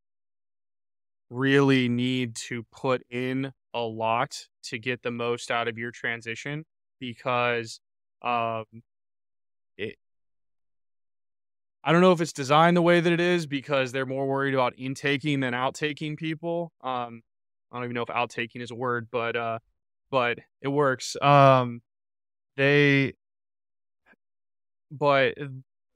[1.31, 6.65] really need to put in a lot to get the most out of your transition
[7.01, 7.81] because
[8.23, 8.65] um
[9.77, 9.97] it
[11.83, 14.55] I don't know if it's designed the way that it is because they're more worried
[14.55, 16.73] about intaking than outtaking people.
[16.83, 17.23] Um
[17.73, 19.59] I don't even know if outtaking is a word, but uh
[20.11, 21.17] but it works.
[21.21, 21.83] Um
[22.57, 23.15] they
[24.91, 25.35] but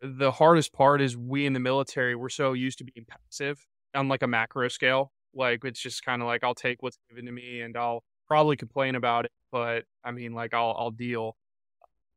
[0.03, 3.65] the hardest part is we in the military we're so used to being passive
[3.95, 5.13] on like a macro scale.
[5.35, 8.57] Like it's just kind of like I'll take what's given to me and I'll probably
[8.57, 11.37] complain about it, but I mean like I'll I'll deal.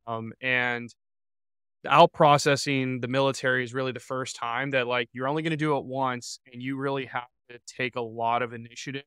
[0.07, 0.93] Um and
[1.87, 5.57] out processing the military is really the first time that like you're only going to
[5.57, 9.03] do it once and you really have to take a lot of initiative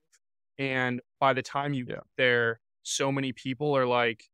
[0.58, 2.00] and by the time you Yeah.
[2.00, 4.24] get there so many people are like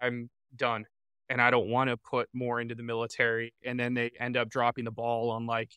[0.00, 0.86] i'm done
[1.28, 4.48] and i don't want to put more into the military and then they end up
[4.48, 5.72] dropping the ball on like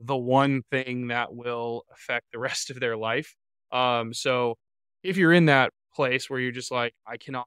[0.00, 3.34] the one thing that will affect the rest of their life
[3.72, 4.56] um so
[5.02, 7.46] if you're in that place where you're just like i cannot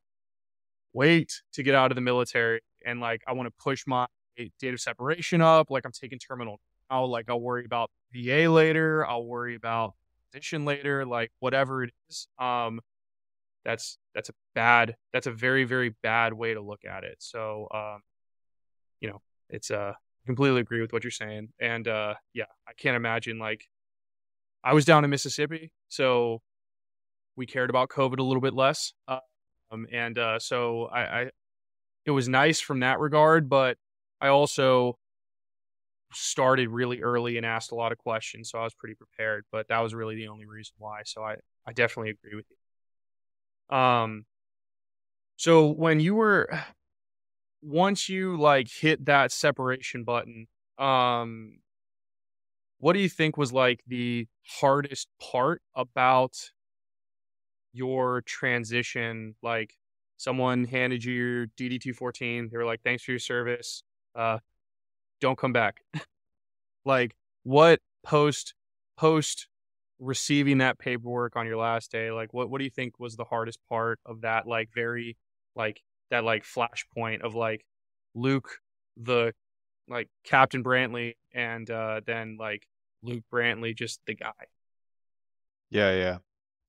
[0.94, 4.74] wait to get out of the military and like I want to push my date
[4.74, 5.70] of separation up.
[5.70, 6.60] Like I'm taking terminal
[6.90, 7.06] now.
[7.06, 9.06] Like I'll worry about VA later.
[9.06, 9.94] I'll worry about
[10.32, 11.06] position later.
[11.06, 12.28] Like whatever it is.
[12.40, 12.82] Um,
[13.64, 14.96] that's that's a bad.
[15.14, 17.18] That's a very very bad way to look at it.
[17.20, 18.02] So um,
[19.00, 21.50] you know, it's uh, I completely agree with what you're saying.
[21.60, 23.67] And uh, yeah, I can't imagine like
[24.63, 26.41] I was down in Mississippi, so
[27.36, 28.94] we cared about COVID a little bit less.
[29.08, 31.30] Um, and uh, so I, I,
[32.06, 33.78] it was nice from that regard, but
[34.22, 34.98] I also
[36.13, 39.44] started really early and asked a lot of questions, so I was pretty prepared.
[39.52, 41.02] But that was really the only reason why.
[41.04, 41.36] So I,
[41.67, 43.78] I definitely agree with you.
[43.78, 44.26] Um,
[45.36, 46.50] so when you were,
[47.62, 50.47] once you like hit that separation button,
[50.78, 51.60] um,
[52.80, 54.28] what do you think was like the
[54.60, 56.36] hardest part about
[57.74, 59.36] your transition?
[59.43, 59.74] Like
[60.17, 63.82] someone handed you your dd214 they were like thanks for your service
[64.15, 64.38] uh
[65.19, 65.82] don't come back.
[66.84, 68.56] Like what post
[68.97, 69.47] post
[70.00, 73.24] receiving that paperwork on your last day like what what do you think was the
[73.24, 75.15] hardest part of that like very
[75.56, 77.65] like that like flashpoint of like
[78.13, 78.60] luke
[78.97, 79.34] the
[79.89, 82.67] like captain brantley and uh then like
[83.04, 84.32] luke brantley just the guy
[85.71, 86.17] Yeah, yeah.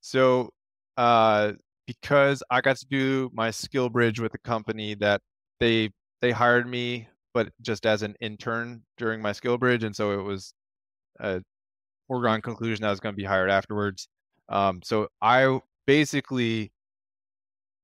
[0.00, 0.50] So,
[0.96, 1.52] uh,
[1.86, 5.20] because I got to do my skill bridge with a company that
[5.60, 10.12] they they hired me, but just as an intern during my skill bridge, and so
[10.18, 10.54] it was
[11.20, 11.42] a
[12.08, 14.08] foregone conclusion I was going to be hired afterwards.
[14.48, 16.72] Um, so I basically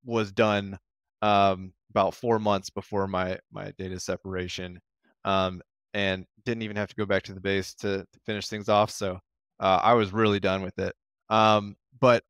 [0.04, 0.78] was done
[1.22, 4.80] um, about four months before my my data separation,
[5.24, 5.60] um,
[5.94, 8.90] and didn't even have to go back to the base to, to finish things off.
[8.90, 9.18] So
[9.60, 10.94] uh, I was really done with it.
[11.28, 12.22] Um, but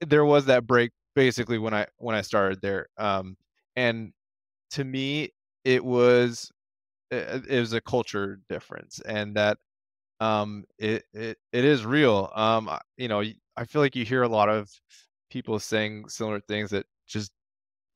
[0.00, 2.88] there was that break basically when I when I started there.
[2.96, 3.36] Um,
[3.76, 4.12] and
[4.72, 5.30] to me,
[5.64, 6.50] it was
[7.10, 9.58] it, it was a culture difference, and that
[10.20, 12.30] um, it it it is real.
[12.34, 13.22] Um, you know,
[13.56, 14.70] I feel like you hear a lot of
[15.30, 17.32] people saying similar things that just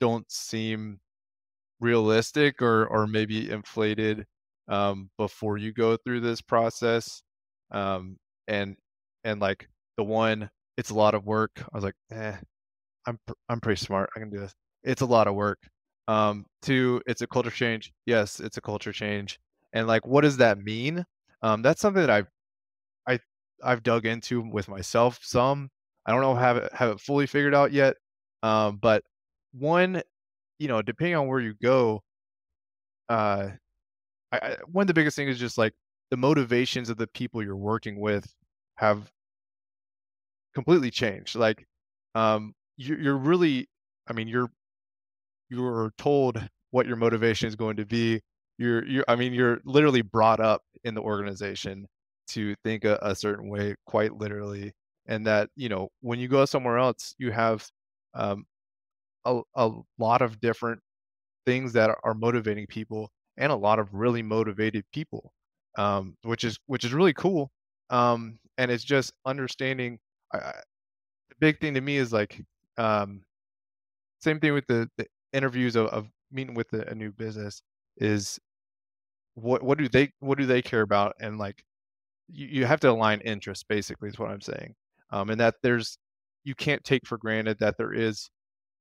[0.00, 1.00] don't seem
[1.80, 4.26] realistic or or maybe inflated
[4.68, 7.22] um, before you go through this process.
[7.70, 8.16] Um,
[8.48, 8.76] and
[9.24, 11.52] and like the one, it's a lot of work.
[11.58, 12.36] I was like, eh,
[13.06, 14.10] I'm I'm pretty smart.
[14.16, 14.54] I can do this.
[14.84, 15.58] It's a lot of work.
[16.08, 17.92] Um, two, it's a culture change.
[18.06, 19.38] Yes, it's a culture change.
[19.72, 21.04] And like, what does that mean?
[21.42, 22.28] Um, that's something that I've
[23.08, 23.18] I
[23.62, 25.70] I've dug into with myself some.
[26.06, 27.96] I don't know have it have it fully figured out yet.
[28.42, 29.02] Um, but
[29.58, 30.02] one,
[30.58, 32.02] you know, depending on where you go,
[33.08, 33.50] uh,
[34.32, 35.72] I, I, one of the biggest things is just like
[36.10, 38.32] the motivations of the people you're working with
[38.76, 39.10] have
[40.54, 41.36] completely changed.
[41.36, 41.66] Like,
[42.14, 43.68] um, you're, you're really,
[44.08, 44.50] I mean, you're
[45.50, 48.20] you're told what your motivation is going to be.
[48.58, 51.86] You're, you're, I mean, you're literally brought up in the organization
[52.28, 54.72] to think a, a certain way, quite literally,
[55.06, 57.66] and that you know when you go somewhere else, you have
[58.14, 58.44] um,
[59.24, 60.80] a, a lot of different
[61.46, 65.32] things that are motivating people and a lot of really motivated people
[65.76, 67.50] um, which is which is really cool
[67.90, 69.98] um, and it's just understanding
[70.32, 70.52] I,
[71.28, 72.40] the big thing to me is like
[72.78, 73.22] um,
[74.20, 77.62] same thing with the, the interviews of, of meeting with a, a new business
[77.98, 78.38] is
[79.34, 81.14] what what do they what do they care about?
[81.20, 81.64] And like
[82.28, 84.74] you, you have to align interests basically is what i'm saying
[85.10, 85.98] um, and that there's
[86.44, 88.30] you can't take for granted that there is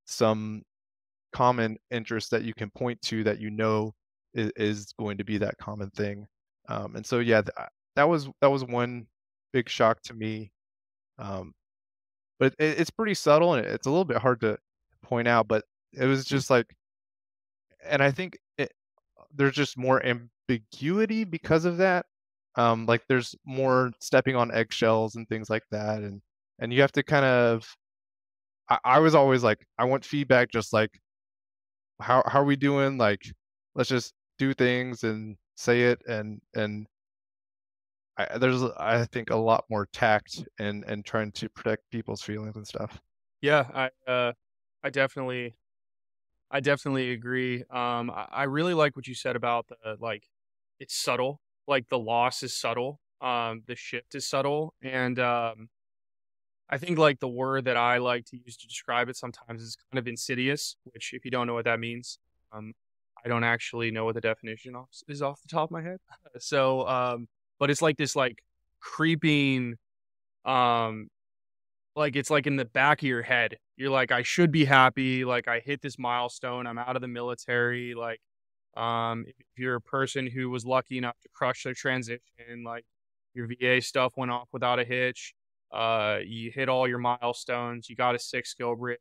[0.06, 0.64] some
[1.34, 3.94] common interest that you can point to that you know
[4.34, 6.28] is, is going to be that common thing
[6.70, 9.06] um, and so yeah th- that was that was one
[9.52, 10.52] big shock to me
[11.20, 11.54] um,
[12.40, 14.58] but it, it's pretty subtle and it's a little bit hard to
[15.02, 15.64] point out but
[15.94, 16.74] it was just like
[17.86, 18.72] and i think it,
[19.34, 22.06] there's just more ambiguity because of that
[22.56, 26.22] um, like there's more stepping on eggshells and things like that and
[26.60, 27.68] and you have to kind of
[28.74, 31.00] I, I was always like i want feedback just like
[32.02, 33.22] how how are we doing like
[33.76, 36.88] let's just do things and say it and and
[38.18, 42.56] I, there's I think a lot more tact and and trying to protect people's feelings
[42.56, 43.02] and stuff.
[43.42, 44.34] Yeah, I uh,
[44.84, 45.56] I definitely,
[46.52, 47.64] I definitely agree.
[47.70, 50.30] Um, I, I really like what you said about the like,
[50.80, 51.42] it's subtle.
[51.68, 53.02] Like the loss is subtle.
[53.22, 55.70] Um, the shift is subtle, and um,
[56.74, 59.78] I think like the word that I like to use to describe it sometimes is
[59.92, 60.76] kind of insidious.
[60.86, 62.18] Which, if you don't know what that means,
[62.52, 62.74] um,
[63.24, 64.74] I don't actually know what the definition
[65.08, 66.00] is off the top of my head.
[66.40, 67.28] so, um,
[67.60, 68.40] but it's like this like
[68.80, 69.76] creeping,
[70.46, 71.10] um,
[71.96, 73.58] like it's like in the back of your head.
[73.78, 75.26] You're like, I should be happy.
[75.26, 76.66] Like I hit this milestone.
[76.66, 77.94] I'm out of the military.
[77.94, 78.20] Like,
[78.76, 82.84] um, if you're a person who was lucky enough to crush their transition, like
[83.36, 85.36] your VA stuff went off without a hitch.
[85.74, 87.90] Uh, you hit all your milestones.
[87.90, 88.98] You got a six SkillBridge.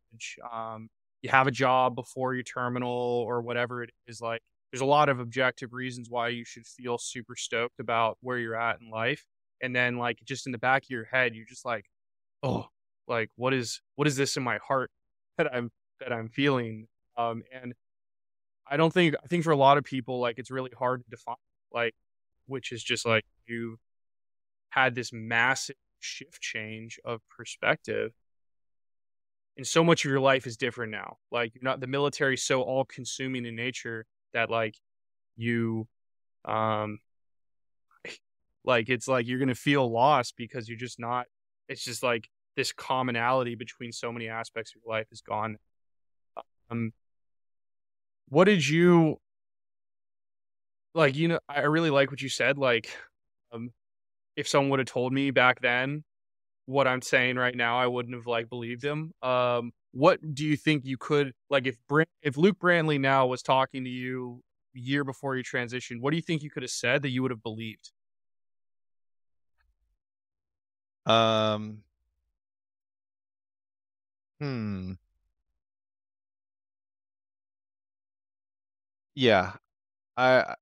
[0.52, 0.88] Um,
[1.22, 5.08] you have a job before your terminal or whatever it is like there's a lot
[5.08, 9.24] of objective reasons why you should feel super stoked about where you're at in life
[9.62, 11.86] and then like just in the back of your head you're just like
[12.42, 12.66] oh
[13.06, 14.90] like what is what is this in my heart
[15.38, 17.72] that i'm that i'm feeling um and
[18.68, 21.10] i don't think i think for a lot of people like it's really hard to
[21.10, 21.36] define
[21.72, 21.94] like
[22.46, 23.78] which is just like you
[24.70, 28.12] had this massive shift change of perspective
[29.56, 31.18] and so much of your life is different now.
[31.30, 34.76] Like you're not the military so all consuming in nature that like
[35.36, 35.86] you
[36.44, 36.98] um
[38.64, 41.26] like it's like you're gonna feel lost because you're just not
[41.68, 45.58] it's just like this commonality between so many aspects of your life is gone.
[46.70, 46.92] Um
[48.28, 49.18] what did you
[50.94, 52.88] like you know I really like what you said, like
[54.36, 56.04] if someone would have told me back then
[56.66, 59.12] what I'm saying right now, I wouldn't have like believed him.
[59.22, 61.76] Um, what do you think you could like if
[62.22, 64.42] if Luke Brantley now was talking to you
[64.74, 66.00] year before you transitioned?
[66.00, 67.92] What do you think you could have said that you would have believed?
[71.06, 71.82] Um.
[74.40, 74.92] Hmm.
[79.14, 79.56] Yeah,
[80.16, 80.56] I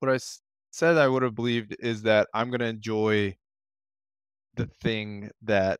[0.00, 0.18] what I
[0.80, 3.36] said I would have believed is that I'm gonna enjoy
[4.56, 5.78] the thing that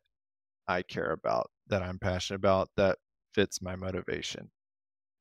[0.67, 2.99] I care about, that I'm passionate about, that
[3.33, 4.51] fits my motivation.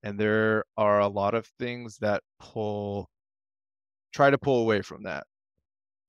[0.03, 3.09] And there are a lot of things that pull
[4.13, 5.25] try to pull away from that.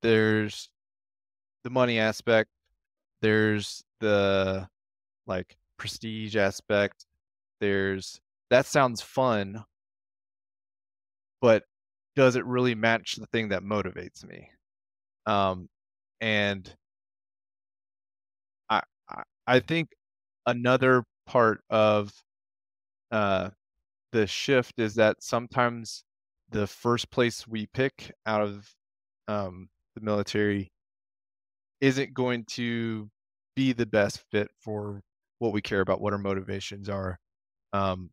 [0.02, 0.70] There's
[1.64, 2.50] the money aspect,
[3.22, 4.68] there's the
[5.28, 7.06] like prestige aspect,
[7.62, 8.20] there's
[8.50, 9.64] that sounds fun,
[11.42, 11.64] but
[12.16, 14.50] does it really match the thing that motivates me?
[15.26, 15.70] Um,
[16.20, 16.74] and
[18.70, 18.82] I,
[19.48, 19.90] I think
[20.46, 22.12] another part of
[23.12, 23.50] uh,
[24.12, 26.04] the shift is that sometimes
[26.50, 28.70] the first place we pick out of
[29.28, 30.72] um, the military
[31.82, 33.10] isn't going to
[33.56, 35.02] be the best fit for
[35.40, 37.20] what we care about, what our motivations are.
[37.74, 38.12] Um,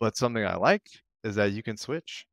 [0.00, 0.86] but something I like
[1.24, 2.26] is that you can switch,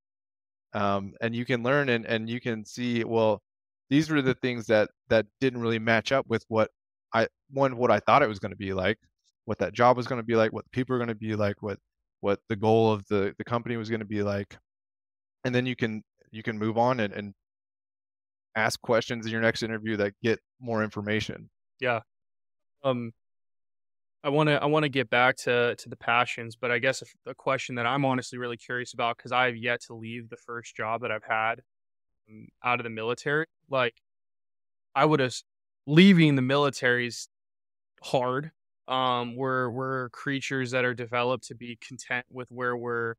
[0.74, 3.41] um, and you can learn and and you can see well,
[3.89, 6.69] these were the things that that didn't really match up with what
[7.13, 8.97] I one what I thought it was going to be like,
[9.45, 11.61] what that job was going to be like, what people are going to be like,
[11.61, 11.78] what
[12.21, 14.57] what the goal of the the company was going to be like,
[15.43, 17.34] and then you can you can move on and, and
[18.55, 21.49] ask questions in your next interview that get more information.
[21.80, 22.01] Yeah.
[22.84, 23.11] Um,
[24.24, 27.01] I want to I want to get back to to the passions, but I guess
[27.01, 30.30] a, a question that I'm honestly really curious about because I have yet to leave
[30.30, 31.61] the first job that I've had
[32.30, 33.47] um, out of the military.
[33.69, 33.95] Like,
[34.95, 35.36] I would have
[35.86, 37.28] leaving the military's
[38.03, 38.51] hard.
[38.88, 43.15] Um, we're we're creatures that are developed to be content with where we're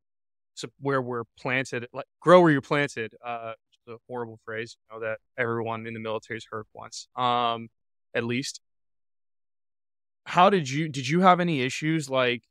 [0.80, 1.86] where we're planted.
[1.92, 3.14] Like grow where you're planted.
[3.24, 3.52] Uh,
[3.88, 7.08] a horrible phrase, you know, that everyone in the military's heard once.
[7.16, 7.68] Um,
[8.14, 8.60] at least
[10.24, 12.42] how did you did you have any issues like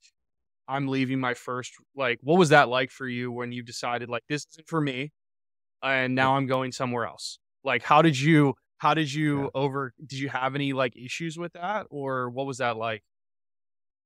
[0.67, 4.23] I'm leaving my first like what was that like for you when you decided like
[4.29, 5.11] this isn't for me
[5.81, 7.39] and now I'm going somewhere else?
[7.63, 9.49] Like how did you how did you yeah.
[9.55, 13.03] over did you have any like issues with that or what was that like?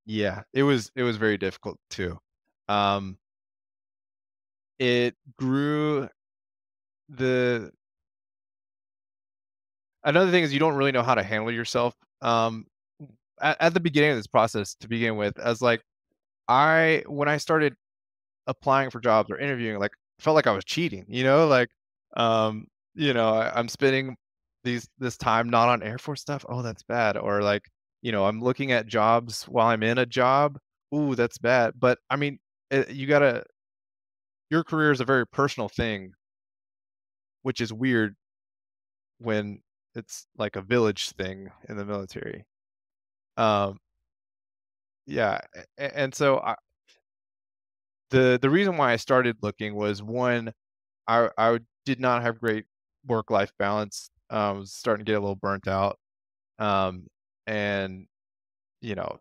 [0.06, 2.20] Yeah, it was it was very difficult too.
[2.70, 3.18] Um
[4.80, 6.08] it grew
[7.10, 7.72] the
[10.04, 12.66] another thing is you don't really know how to handle yourself um
[13.42, 15.82] at, at the beginning of this process to begin with as like
[16.48, 17.74] i when i started
[18.48, 21.70] applying for jobs or interviewing like felt like i was cheating you know like
[22.16, 22.66] um
[22.96, 24.16] you know I, i'm spending
[24.64, 27.64] these this time not on air force stuff oh that's bad or like
[28.02, 30.58] you know i'm looking at jobs while i'm in a job
[30.96, 32.40] ooh that's bad but i mean
[32.72, 33.44] it, you gotta
[34.50, 36.12] your career is a very personal thing
[37.44, 38.16] which is weird
[39.20, 39.62] when
[39.96, 42.46] it's like a village thing in the military
[43.38, 43.80] um,
[45.06, 45.40] yeah,
[45.78, 46.56] and so I,
[48.10, 50.52] the the reason why I started looking was one,
[51.08, 52.66] I I did not have great
[53.08, 54.10] work life balance.
[54.30, 56.00] Um, I was starting to get a little burnt out,
[56.60, 57.08] um,
[57.48, 58.08] and
[58.82, 59.20] you know,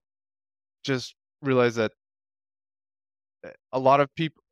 [0.85, 1.93] just realized that
[3.45, 4.43] eh, a lot of people,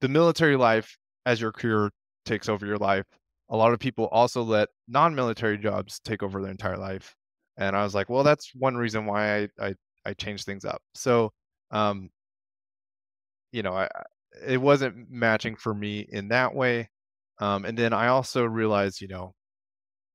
[0.00, 0.96] the military life
[1.26, 1.90] as your career
[2.24, 3.06] takes over your life.
[3.48, 7.14] A lot of people also let non-military jobs take over their entire life
[7.58, 9.74] and I was like, well, that's one reason why I I,
[10.06, 10.82] I changed things up.
[10.94, 11.32] So,
[11.70, 12.10] um,
[13.52, 13.88] you know, I
[14.46, 16.88] it wasn't matching for me in that way.
[17.38, 19.34] Um, and then I also realized, you know,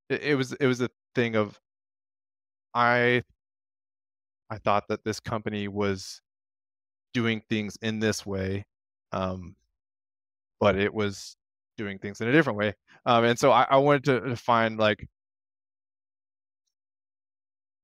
[0.10, 1.60] it, it was it was a thing of
[2.74, 3.24] I
[4.50, 6.22] I thought that this company was
[7.14, 8.66] doing things in this way,
[9.12, 9.56] um,
[10.60, 11.36] but it was
[11.78, 12.74] doing things in a different way.
[13.06, 15.08] Um, and so I, I wanted to, to find like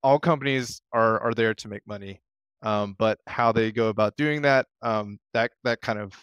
[0.03, 2.21] all companies are are there to make money,
[2.61, 6.13] um, but how they go about doing that um, that that kind of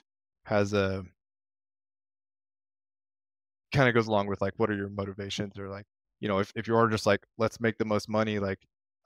[0.45, 1.05] has a
[3.72, 5.87] kind of goes along with like what are your motivations or like
[6.20, 8.59] you know if if you are just like let's make the most money like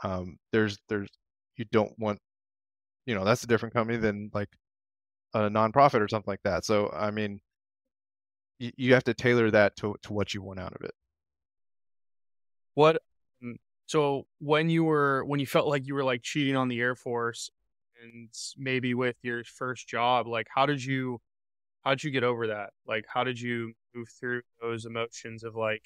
[0.02, 1.08] um, there's there's
[1.56, 2.18] you don't want
[3.06, 4.48] you know that's a different company than like
[5.34, 6.64] a nonprofit or something like that.
[6.64, 7.40] So I mean,
[8.58, 10.94] you, you have to tailor that to to what you want out of it.
[12.74, 13.02] What
[13.86, 16.94] so when you were when you felt like you were like cheating on the Air
[16.94, 17.50] Force
[18.02, 21.20] and maybe with your first job, like how did you
[21.82, 22.70] how did you get over that?
[22.86, 25.84] Like how did you move through those emotions of like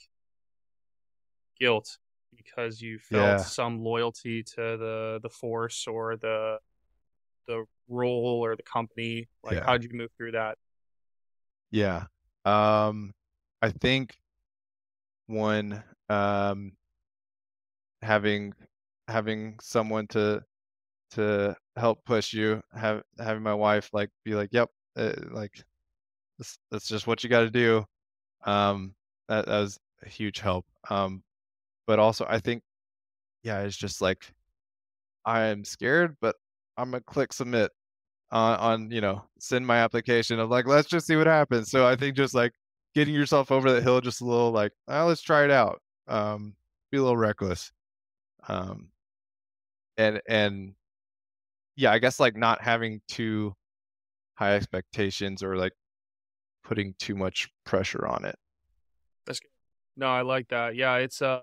[1.58, 1.98] guilt
[2.36, 3.36] because you felt yeah.
[3.38, 6.58] some loyalty to the the force or the
[7.48, 9.28] the role or the company?
[9.42, 9.64] Like yeah.
[9.64, 10.56] how did you move through that?
[11.72, 12.04] Yeah.
[12.44, 13.12] Um
[13.60, 14.16] I think
[15.26, 16.72] one um
[18.02, 18.52] having
[19.08, 20.42] having someone to
[21.10, 25.62] to help push you have having my wife like be like yep uh, like
[26.38, 27.84] that's, that's just what you got to do
[28.44, 28.94] um
[29.28, 31.22] that, that was a huge help um
[31.86, 32.62] but also i think
[33.42, 34.32] yeah it's just like
[35.24, 36.36] i am scared but
[36.76, 37.70] i'm gonna click submit
[38.30, 41.86] on on you know send my application of like let's just see what happens so
[41.86, 42.52] i think just like
[42.94, 45.80] getting yourself over the hill just a little like, oh, let's try it out.
[46.06, 46.54] Um,
[46.90, 47.70] be a little reckless.
[48.48, 48.88] Um,
[49.96, 50.74] and and
[51.76, 53.54] yeah, I guess like not having too
[54.34, 55.72] high expectations or like
[56.64, 58.36] putting too much pressure on it.
[59.26, 59.50] That's good.
[59.96, 60.76] No, I like that.
[60.76, 61.40] Yeah, it's uh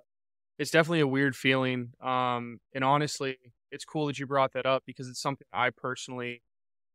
[0.58, 1.93] it's definitely a weird feeling.
[2.01, 3.38] Um and honestly,
[3.72, 6.41] it's cool that you brought that up because it's something I personally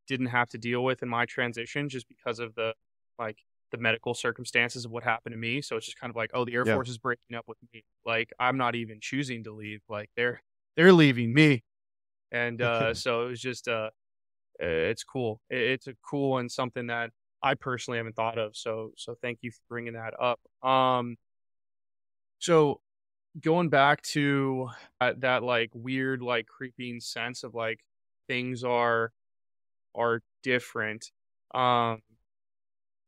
[0.09, 2.75] didn't have to deal with in my transition just because of the
[3.19, 3.39] like
[3.71, 5.63] the medical circumstances of what happened to me.
[5.63, 6.81] So it's just kind of like, oh, the Air Yeah.
[6.81, 7.85] Force is breaking up with me.
[8.05, 9.83] Like I'm not even choosing to leave.
[9.89, 10.43] Like they're
[10.77, 11.65] they're leaving me.
[12.33, 13.91] And uh so it was just uh
[14.61, 15.41] it's cool.
[15.51, 17.13] It's a cool and something that
[17.43, 18.57] I personally haven't thought of.
[18.57, 20.41] So so thank you for bringing that up.
[20.69, 21.17] Um
[22.39, 22.81] so
[23.41, 27.81] going back to that, that like weird like creeping sense of like
[28.29, 29.13] things are
[29.95, 31.13] are different.
[31.55, 32.03] Um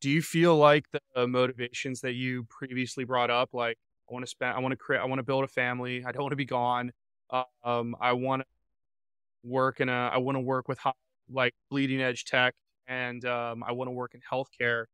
[0.02, 0.86] do you feel like
[1.16, 3.78] the motivations that you previously brought up like
[4.10, 6.04] I want to spend I want to create I want to build a family.
[6.06, 6.92] I don't want to be gone.
[7.64, 8.46] Um I want to
[9.44, 10.92] work in a I want to work with high,
[11.30, 12.54] like bleeding edge tech
[12.86, 14.86] and um I want to work in healthcare.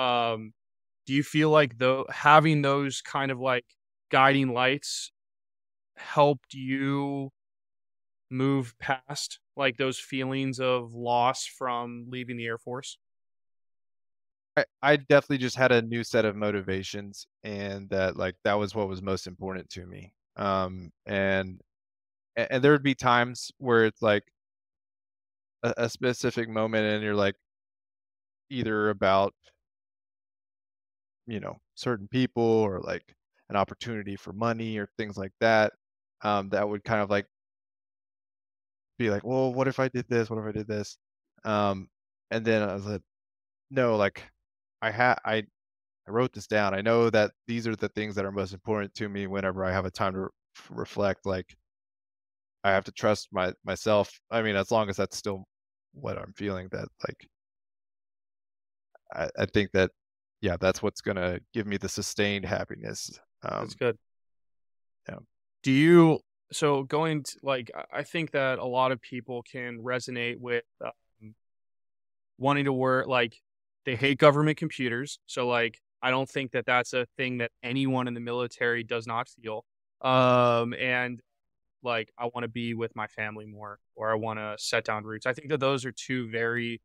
[0.00, 0.52] Um
[1.06, 3.66] do you feel like though having those kind of like
[4.10, 5.12] guiding lights
[5.96, 7.30] helped you
[8.30, 12.98] move past like those feelings of loss from leaving the Air Force?
[14.56, 18.74] I, I definitely just had a new set of motivations and that like that was
[18.74, 20.12] what was most important to me.
[20.36, 21.60] Um and
[22.36, 24.24] and, there would be times where it's like
[25.62, 27.36] a, a specific moment and you're like
[28.50, 29.34] either about
[31.26, 33.14] you know certain people or like
[33.50, 35.72] an opportunity for money or things like that
[36.22, 37.26] um that would kind of like
[38.98, 40.98] be like well what if i did this what if i did this
[41.44, 41.88] um
[42.30, 43.02] and then i was like
[43.70, 44.22] no like
[44.84, 48.24] i had i i wrote this down i know that these are the things that
[48.24, 50.28] are most important to me whenever i have a time to re-
[50.70, 51.56] reflect like
[52.62, 55.44] i have to trust my myself i mean as long as that's still
[55.94, 57.26] what i'm feeling that like
[59.14, 59.90] i, I think that
[60.40, 63.98] yeah that's what's gonna give me the sustained happiness um That's good.
[65.08, 65.16] yeah.
[65.62, 66.20] Do you
[66.52, 71.34] so going to like I- think that a lot of people can resonate with um,
[72.38, 73.34] wanting to work like
[73.84, 75.18] they hate government computers.
[75.26, 79.06] So like I don't think that that's a thing that anyone in the military does
[79.06, 79.64] not feel.
[80.00, 81.20] Um and
[81.82, 85.04] like I want to be with my family more or I want to set down
[85.04, 85.26] roots.
[85.26, 86.80] I think that those are two very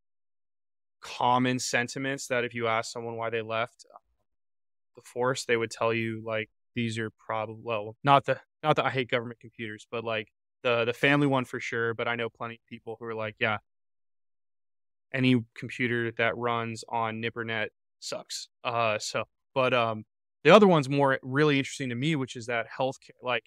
[1.01, 3.85] common sentiments that if you ask someone why they left
[4.95, 8.85] the force, they would tell you like these are probably well, not the not that
[8.85, 10.29] I hate government computers, but like
[10.63, 11.93] the the family one for sure.
[11.93, 13.57] But I know plenty of people who are like, yeah,
[15.13, 17.67] any computer that runs on NIPRNet
[17.99, 18.49] sucks.
[18.63, 20.05] Uh, so but um,
[20.43, 23.43] the other one's more really interesting to me, which is that healthcare, like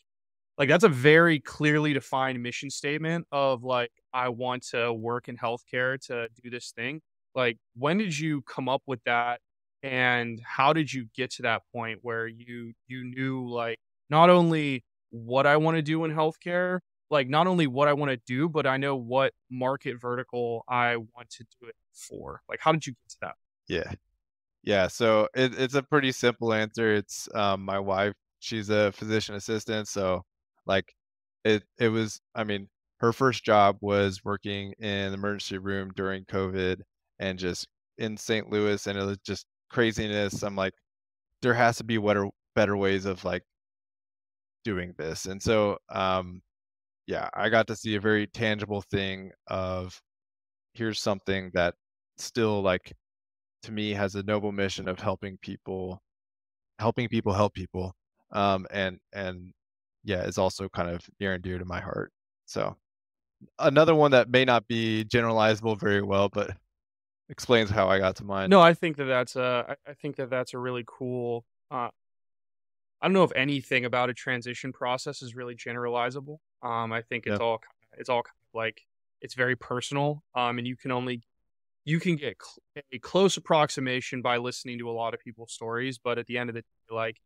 [0.58, 5.36] like that's a very clearly defined mission statement of like I want to work in
[5.36, 7.00] healthcare to do this thing.
[7.34, 9.40] Like when did you come up with that
[9.82, 13.78] and how did you get to that point where you you knew like
[14.10, 16.80] not only what I want to do in healthcare,
[17.12, 20.96] like not only what I want to do, but I know what market vertical I
[20.96, 22.40] want to do it for.
[22.48, 23.34] Like how did you get to that?
[23.68, 23.92] Yeah.
[24.64, 24.88] Yeah.
[24.88, 26.94] So it, it's a pretty simple answer.
[26.94, 28.14] It's um, my wife.
[28.40, 29.88] She's a physician assistant.
[29.88, 30.22] So
[30.66, 30.92] like
[31.44, 36.24] it it was I mean, her first job was working in the emergency room during
[36.24, 36.80] COVID
[37.18, 38.50] and just in St.
[38.50, 40.42] Louis and it was just craziness.
[40.42, 40.72] I'm like,
[41.42, 43.42] there has to be better better ways of like
[44.64, 45.26] doing this.
[45.26, 46.40] And so um
[47.12, 50.00] yeah, I got to see a very tangible thing of
[50.72, 51.74] here's something that
[52.16, 52.94] still like
[53.64, 56.00] to me has a noble mission of helping people
[56.78, 57.92] helping people help people
[58.32, 59.52] um and and
[60.04, 62.10] yeah is also kind of near and dear to my heart
[62.46, 62.74] so
[63.58, 66.50] another one that may not be generalizable very well but
[67.28, 70.30] explains how i got to mine No, I think that that's a I think that
[70.30, 71.90] that's a really cool uh
[73.02, 76.38] I don't know if anything about a transition process is really generalizable.
[76.62, 77.44] Um, I think it's Yeah.
[77.46, 77.60] all
[77.98, 78.86] it's all kind of like
[79.20, 80.24] it's very personal.
[80.34, 81.22] Um, and you can only
[81.84, 85.98] you can get cl- a close approximation by listening to a lot of people's stories,
[85.98, 87.20] but at the end of the day, like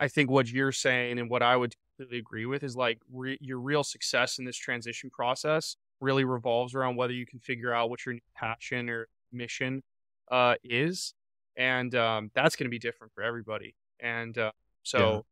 [0.00, 3.38] I think what you're saying and what I would completely agree with is like re-
[3.40, 7.90] your real success in this transition process really revolves around whether you can figure out
[7.90, 9.82] what your passion or mission
[10.30, 11.14] uh, is,
[11.56, 13.76] and um, that's going to be different for everybody.
[14.00, 14.52] And uh,
[14.82, 15.24] so,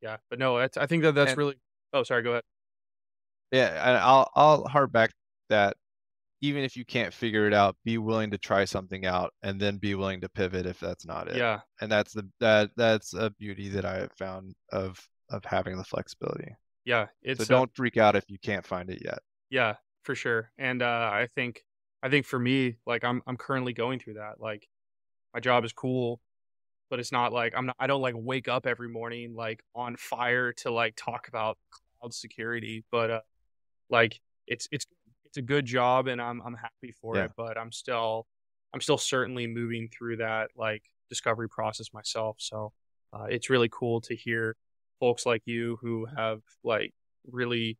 [0.00, 0.16] yeah.
[0.30, 1.56] but no, that's, I think that that's And- really.
[1.92, 2.22] Oh, sorry.
[2.22, 2.44] Go ahead.
[3.50, 5.10] yeah and i'll i'll harp back
[5.48, 5.74] that
[6.40, 9.76] even if you can't figure it out, be willing to try something out and then
[9.76, 11.36] be willing to pivot if that's not it.
[11.36, 11.60] Yeah.
[11.80, 15.84] And that's the that that's a beauty that I have found of of having the
[15.84, 16.54] flexibility.
[16.84, 17.06] Yeah.
[17.22, 19.18] It's so uh, don't freak out if you can't find it yet.
[19.50, 19.74] Yeah,
[20.04, 20.52] for sure.
[20.58, 21.64] And uh, I think
[22.02, 24.34] I think for me, like I'm I'm currently going through that.
[24.38, 24.68] Like
[25.34, 26.20] my job is cool,
[26.90, 29.96] but it's not like I'm not I don't like wake up every morning like on
[29.96, 31.58] fire to like talk about
[32.00, 33.20] cloud security, but uh
[33.90, 34.86] like it's it's
[35.24, 37.24] it's a good job and I'm I'm happy for Yeah.
[37.26, 38.26] it, but I'm still
[38.72, 42.36] I'm still certainly moving through that like discovery process myself.
[42.38, 42.72] So
[43.12, 44.56] uh, it's really cool to hear
[45.00, 46.92] folks like you who have like
[47.30, 47.78] really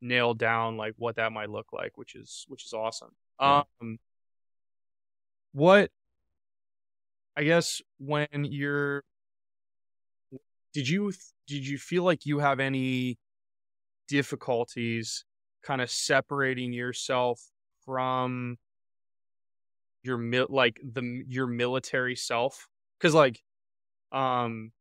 [0.00, 3.10] nailed down like what that might look like, which is which is awesome.
[3.40, 3.62] Yeah.
[3.80, 3.98] Um,
[5.52, 5.90] what
[7.36, 9.02] I guess when you're
[10.72, 11.12] did you
[11.46, 13.18] did you feel like you have any
[14.08, 15.24] difficulties
[15.62, 17.40] kind of separating yourself
[17.84, 18.58] from
[20.02, 22.68] your mil- like the your military self?
[23.00, 23.42] Cuz like
[24.12, 24.72] um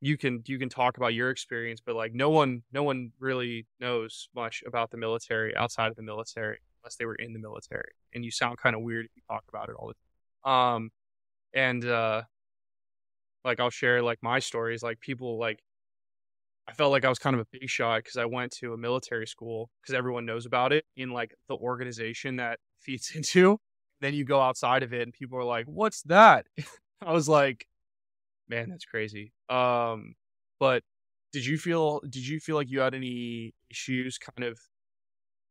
[0.00, 3.66] you can you can talk about your experience but like no one no one really
[3.80, 7.92] knows much about the military outside of the military unless they were in the military
[8.14, 9.94] and you sound kind of weird if you talk about it all the
[10.44, 10.90] time um
[11.54, 12.22] and uh
[13.44, 15.60] like I'll share like my stories like people like
[16.66, 18.76] I felt like I was kind of a big shot because I went to a
[18.76, 23.58] military school because everyone knows about it in like the organization that feeds into.
[24.00, 26.46] Then you go outside of it and people are like, "What's that?"
[27.02, 27.66] I was like,
[28.48, 30.14] "Man, that's crazy." Um,
[30.60, 30.82] but
[31.32, 34.58] did you feel did you feel like you had any issues kind of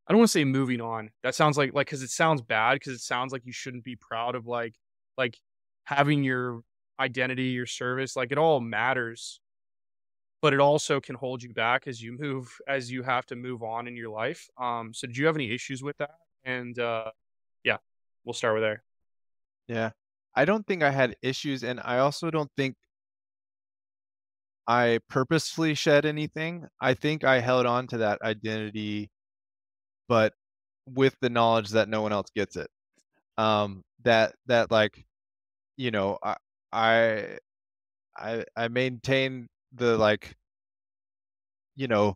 [0.08, 1.12] I don't want to say moving on.
[1.24, 3.96] That sounds like like cuz it sounds bad cuz it sounds like you shouldn't be
[3.96, 4.76] proud of like
[5.18, 5.38] like
[5.86, 6.62] having your
[7.00, 9.40] identity, your service, like it all matters
[10.44, 13.64] but it also can hold you back as you move as you have to move
[13.64, 14.48] on in your life.
[14.62, 16.18] Um, so did you have any issues with that?
[16.44, 17.12] And uh,
[17.64, 17.78] yeah,
[18.26, 18.84] we'll start with there.
[19.68, 19.92] Yeah.
[20.36, 22.76] I don't think I had issues and I also don't think
[24.68, 26.68] I purposefully shed anything.
[26.82, 29.10] I think I held on to that identity
[30.10, 30.34] but
[30.86, 32.70] with the knowledge that no one else gets it.
[33.38, 35.06] Um that that like
[35.78, 36.36] you know, I
[36.72, 37.38] I
[38.18, 40.36] I, I maintain the like
[41.76, 42.16] you know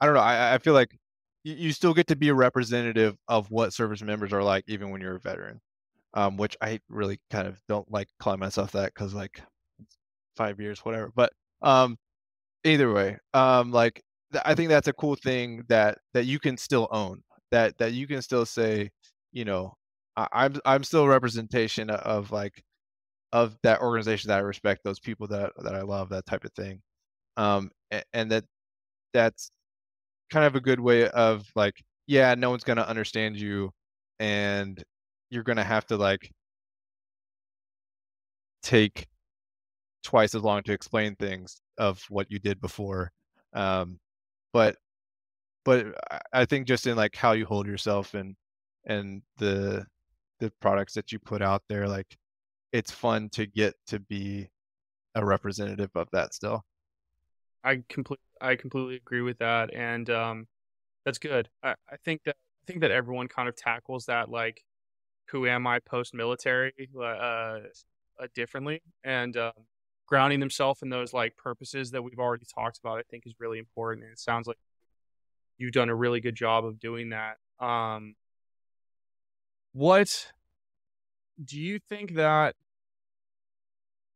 [0.00, 0.96] I don't know, I I feel like
[1.44, 4.90] you, you still get to be a representative of what service members are like even
[4.90, 5.60] when you're a veteran.
[6.14, 9.42] Um which I really kind of don't like calling myself that cuz like
[10.36, 11.12] 5 years whatever.
[11.16, 11.98] But um
[12.64, 14.02] either way, um like
[14.32, 17.22] th- I think that's a cool thing that that you can still own.
[17.52, 18.90] That that you can still say,
[19.32, 19.74] you know,
[20.32, 22.62] I'm I'm still a representation of like
[23.32, 26.52] of that organization that I respect, those people that that I love, that type of
[26.54, 26.80] thing.
[27.36, 27.70] Um,
[28.12, 28.44] and that
[29.14, 29.50] that's
[30.30, 33.72] kind of a good way of like, yeah, no one's gonna understand you,
[34.20, 34.82] and
[35.30, 36.30] you're gonna have to like
[38.62, 39.06] take
[40.02, 43.12] twice as long to explain things of what you did before.
[43.54, 43.98] Um,
[44.52, 44.76] but
[45.64, 45.86] but
[46.32, 48.36] I think just in like how you hold yourself and
[48.86, 49.86] and the
[50.40, 52.16] the products that you put out there, like
[52.72, 54.48] it's fun to get to be
[55.14, 56.64] a representative of that still.
[57.64, 60.46] I complete I completely agree with that, and um,
[61.04, 61.48] that's good.
[61.62, 64.62] I, I think that I think that everyone kind of tackles that like,
[65.30, 67.58] who am I post military, uh, uh,
[68.34, 69.52] differently, and um,
[70.06, 72.98] grounding themselves in those like purposes that we've already talked about.
[72.98, 74.58] I think is really important, and it sounds like
[75.58, 77.38] you've done a really good job of doing that.
[77.58, 78.14] Um,
[79.72, 80.32] what
[81.42, 82.54] do you think that?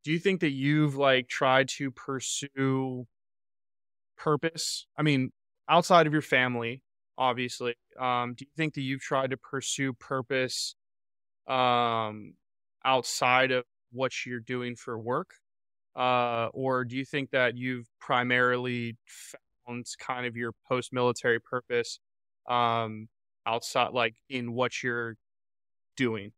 [0.05, 3.07] Do you think that you've like tried to pursue
[4.17, 4.87] purpose?
[4.97, 5.31] I mean,
[5.69, 6.83] outside of your family,
[7.17, 7.75] obviously.
[7.99, 10.75] Um, do you think that you've tried to pursue purpose
[11.49, 12.35] um,
[12.85, 15.31] outside of what you're doing for work?
[15.95, 18.97] Uh, or do you think that you've primarily
[19.67, 22.01] found kind of your post military purpose
[22.49, 23.09] um,
[23.47, 25.17] outside, like in what you're
[25.97, 26.33] doing?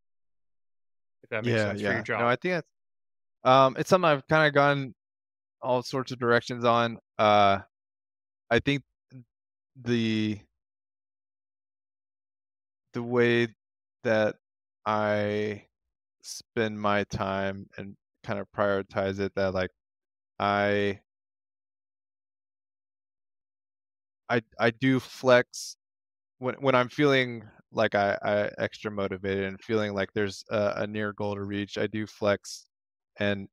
[1.23, 2.21] If that makes Yeah, sense for your job.
[2.21, 2.69] No, I think that's
[3.45, 4.95] um it's something I've kind of gone
[5.63, 6.99] all sorts of directions on.
[7.19, 7.61] Uh
[8.51, 8.83] I think
[9.83, 10.39] the
[12.93, 13.49] the way
[14.05, 14.37] that
[14.87, 15.67] I
[16.23, 19.71] spend my time and kind of prioritize it that like
[20.39, 21.01] I
[24.29, 25.77] I I do flex
[26.39, 27.45] when when I'm feeling
[27.75, 31.79] like I, I extra motivated and feeling like there's a, a near goal to reach,
[31.79, 32.67] I do flex
[33.19, 33.49] and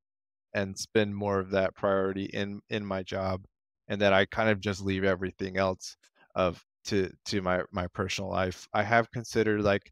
[0.53, 3.45] and spend more of that priority in in my job
[3.87, 5.97] and that I kind of just leave everything else
[6.35, 8.67] of to to my my personal life.
[8.73, 9.91] I have considered like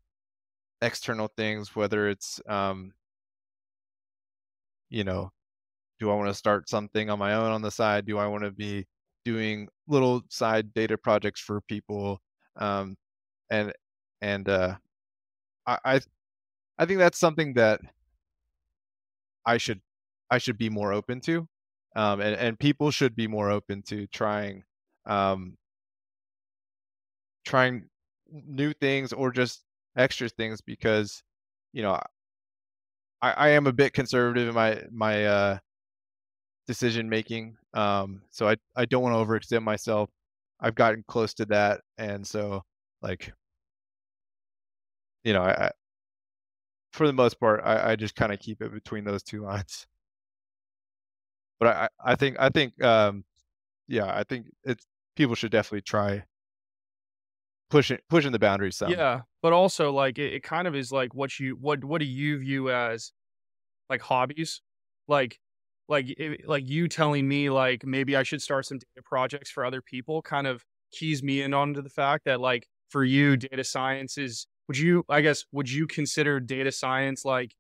[0.81, 2.93] external things, whether it's um,
[4.89, 5.31] you know,
[5.99, 8.05] do I want to start something on my own on the side?
[8.05, 8.87] Do I want to be
[9.25, 12.21] doing little side data projects for people?
[12.57, 12.97] Um,
[13.51, 13.73] and
[14.21, 14.75] and uh,
[15.67, 16.01] I, I
[16.79, 17.81] I think that's something that
[19.45, 19.81] I should
[20.29, 21.47] I should be more open to,
[21.95, 24.63] um, and and people should be more open to trying
[25.05, 25.57] um,
[27.45, 27.89] trying
[28.31, 29.63] new things or just
[29.97, 31.23] extra things because
[31.73, 31.99] you know
[33.21, 35.57] I, I am a bit conservative in my my uh,
[36.67, 37.57] decision making.
[37.73, 40.09] Um, so I I don't want to overextend myself.
[40.59, 42.63] I've gotten close to that, and so
[43.01, 43.33] like
[45.29, 45.69] you know I,
[46.91, 49.85] for the most part I, I just kind of keep it between those two lines.
[51.59, 53.25] But I I think I think um,
[53.87, 56.23] yeah I think it's people should definitely try
[57.69, 58.89] pushing pushing the boundaries some.
[58.89, 62.05] Yeah, but also like it, it kind of is like what you what what do
[62.05, 63.11] you view as
[63.87, 64.61] like hobbies?
[65.07, 65.39] Like
[65.87, 69.63] like it, like you telling me like maybe I should start some data projects for
[69.63, 73.63] other people kind of keys me in onto the fact that like for you data
[73.63, 77.53] science is would you I guess would you consider data science like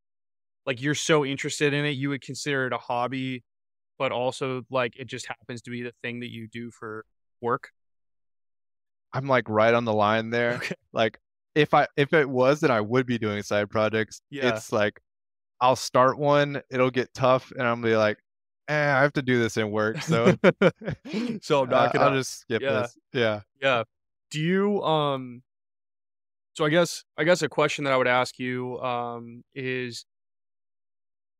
[0.65, 3.43] like you're so interested in it you would consider it a hobby
[3.99, 7.05] but also like it just happens to be the thing that you do for
[7.41, 7.69] work?
[9.13, 10.53] I'm like right on the line there.
[10.53, 10.75] Okay.
[10.93, 11.19] Like
[11.53, 14.21] if I if it was, then I would be doing side projects.
[14.31, 14.55] Yeah.
[14.55, 14.99] It's like
[15.61, 18.17] I'll start one, it'll get tough, and I'm be like,
[18.69, 20.33] eh, I have to do this in work, so
[21.41, 22.81] So I'm not gonna I'll just skip yeah.
[22.81, 22.97] this.
[23.13, 23.41] Yeah.
[23.61, 23.83] Yeah.
[24.31, 25.41] Do you um
[26.59, 30.03] so I guess I guess a question that I would ask you um is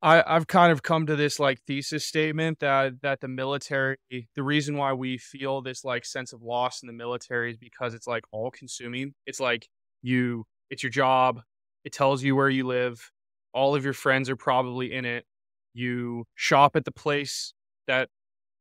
[0.02, 4.44] I I've kind of come to this like thesis statement that that the military the
[4.44, 8.08] reason why we feel this like sense of loss in the military is because it's
[8.08, 9.14] like all consuming.
[9.26, 9.68] It's like
[10.02, 11.42] you it's your job.
[11.84, 13.12] It tells you where you live.
[13.54, 15.26] All of your friends are probably in it.
[15.74, 17.54] You shop at the place
[17.88, 18.08] that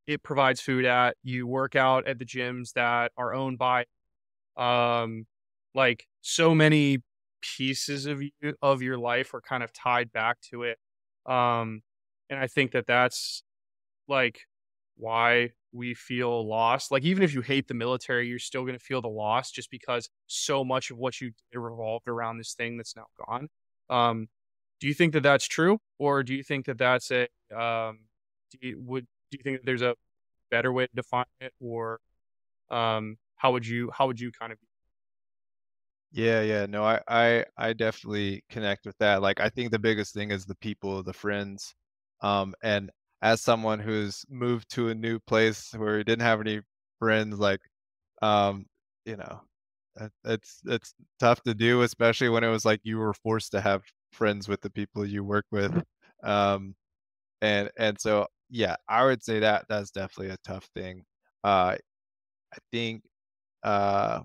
[0.09, 1.16] it provides food at.
[1.22, 3.84] You work out at the gyms that are owned by
[4.56, 5.24] um
[5.78, 7.00] like so many
[7.42, 10.78] pieces of you of your life are kind of tied back to it
[11.26, 11.82] um
[12.30, 13.44] and i think that that's
[14.08, 14.40] like
[14.96, 16.90] why we feel lost.
[16.90, 19.70] Like even if you hate the military you're still going to feel the loss just
[19.70, 23.48] because so much of what you did revolved around this thing that's now gone.
[23.90, 24.28] Um
[24.80, 28.00] do you think that that's true or do you think that that's a um
[28.52, 29.94] do you, would do you think that there's a
[30.50, 32.00] better way to define it or
[32.70, 34.58] um how would you how would you kind of
[36.11, 36.66] Yeah, yeah.
[36.66, 39.20] No, I, I I definitely connect with that.
[39.22, 41.74] Like I think the biggest thing is the people, the friends.
[42.22, 42.90] Um, and
[43.22, 46.61] as someone who's moved to a new place where he didn't have any
[46.98, 47.61] friends, like
[48.22, 48.66] um,
[49.06, 49.42] you know,
[50.00, 53.61] it, it's it's tough to do, especially when it was like you were forced to
[53.61, 53.82] have
[54.12, 55.84] friends with the people you work with.
[56.24, 56.74] Um,
[57.42, 61.04] and and so yeah, I would say that that's definitely a tough thing.
[61.44, 61.76] Uh,
[62.54, 63.02] I think
[63.64, 64.22] uh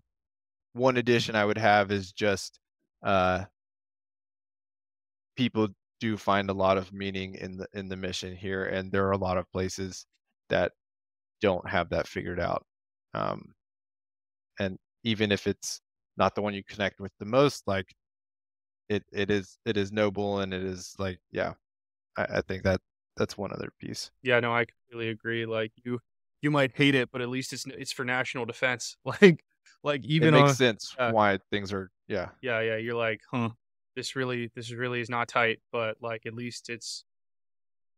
[0.74, 2.60] one addition I would have is just
[3.04, 3.46] uh,
[5.36, 5.70] people
[6.00, 9.12] do find a lot of meaning in the in the mission here, and there are
[9.12, 10.06] a lot of places
[10.50, 10.74] that
[11.42, 12.66] don't have that figured out.
[13.14, 13.54] Um,
[14.60, 15.82] and even if it's
[16.18, 17.94] not the one you connect with the most, like
[18.90, 21.54] it it is it is noble and it is like yeah,
[22.18, 22.82] I, I think that
[23.18, 24.12] that's one other piece.
[24.24, 25.46] Yeah, no, I completely agree.
[25.46, 26.00] Like you,
[26.42, 28.98] you might hate it, but at least it's it's for national defense.
[29.06, 29.44] Like,
[29.84, 31.12] like even it makes on, sense yeah.
[31.12, 32.78] why things are yeah yeah, yeah.
[32.78, 33.50] You're like, huh,
[33.96, 37.06] this really, this really is not tight, but like at least it's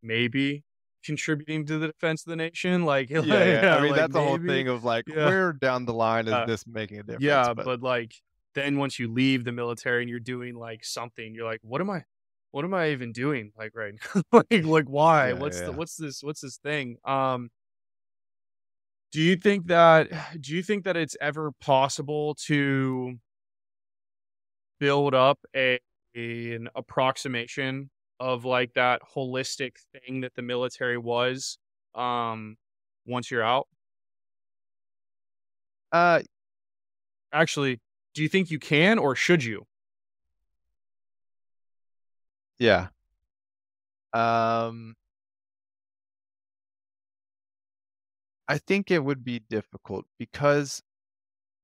[0.01, 0.63] maybe
[1.03, 2.85] contributing to the defense of the nation.
[2.85, 3.75] Like, yeah, yeah.
[3.75, 5.25] I mean like, that's the whole thing of like Yeah.
[5.27, 7.23] where down the line is Uh, this making a difference?
[7.23, 8.13] Yeah, but, like
[8.55, 11.89] then once you leave the military and you're doing like something, you're like, what am
[11.89, 12.03] I?
[12.51, 13.51] What am I even doing?
[13.57, 15.29] Like right now, like like why?
[15.29, 16.97] Yeah, what's the what's this what's this thing?
[17.03, 17.49] Um,
[19.15, 20.09] do you think that
[20.41, 23.17] do you think that it's ever possible to
[24.77, 25.79] build up a
[26.15, 27.89] an approximation
[28.19, 31.57] of like that holistic thing that the military was
[31.95, 32.57] um
[33.05, 33.67] once you're out?
[35.93, 36.21] uh
[37.31, 37.79] Actually,
[38.15, 39.65] do you think you can or should you?
[42.59, 42.87] Yeah.
[44.13, 44.95] Um,
[48.47, 50.81] I think it would be difficult because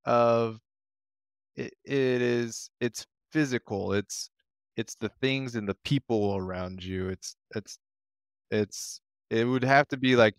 [0.06, 0.60] of
[1.56, 3.94] it, it is it's physical.
[3.94, 4.30] It's
[4.78, 7.10] it's the things and the people around you.
[7.10, 7.78] It's it's
[8.52, 10.36] it's it would have to be like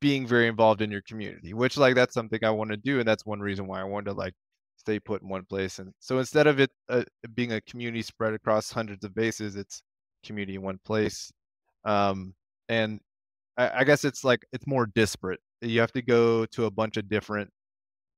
[0.00, 3.08] being very involved in your community, which like that's something I want to do, and
[3.08, 4.34] that's one reason why I wanted to like
[4.78, 5.78] stay put in one place.
[5.78, 9.82] And so instead of it uh, being a community spread across hundreds of bases, it's
[10.24, 11.32] community in one place.
[11.84, 12.34] Um,
[12.68, 13.00] and
[13.56, 15.40] I, I guess it's like it's more disparate.
[15.60, 17.50] You have to go to a bunch of different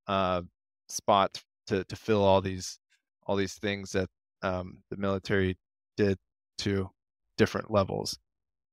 [0.07, 0.41] uh,
[0.89, 2.79] spots to to fill all these
[3.27, 4.09] all these things that
[4.41, 5.57] um, the military
[5.97, 6.17] did
[6.59, 6.89] to
[7.37, 8.17] different levels,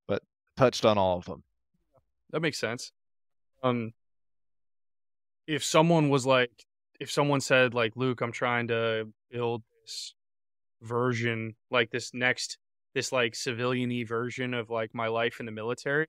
[0.06, 0.22] but
[0.56, 1.42] touched on all of them.
[2.30, 2.92] That makes sense.
[3.62, 3.92] Um,
[5.46, 6.50] if someone was like,
[7.00, 10.14] if someone said like, Luke, I'm trying to build this
[10.82, 12.58] version, like this next,
[12.94, 16.06] this like civilian-y version of like my life in the military,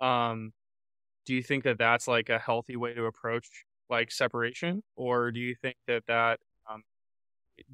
[0.00, 0.52] um,
[1.26, 3.48] do you think that that's like a healthy way to approach
[3.90, 6.40] like separation, or do you think that that
[6.70, 6.82] um,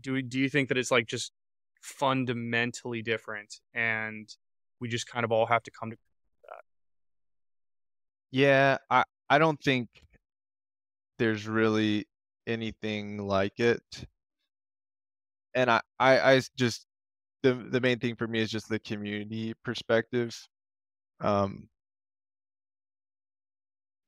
[0.01, 1.33] do do you think that it's like just
[1.83, 4.29] fundamentally different and
[4.81, 5.97] we just kind of all have to come to
[6.49, 6.61] that?
[8.31, 9.89] Yeah, I I don't think
[11.19, 12.07] there's really
[12.47, 13.83] anything like it.
[15.55, 16.87] And I I, I just
[17.43, 20.37] the the main thing for me is just the community perspective.
[21.21, 21.69] Um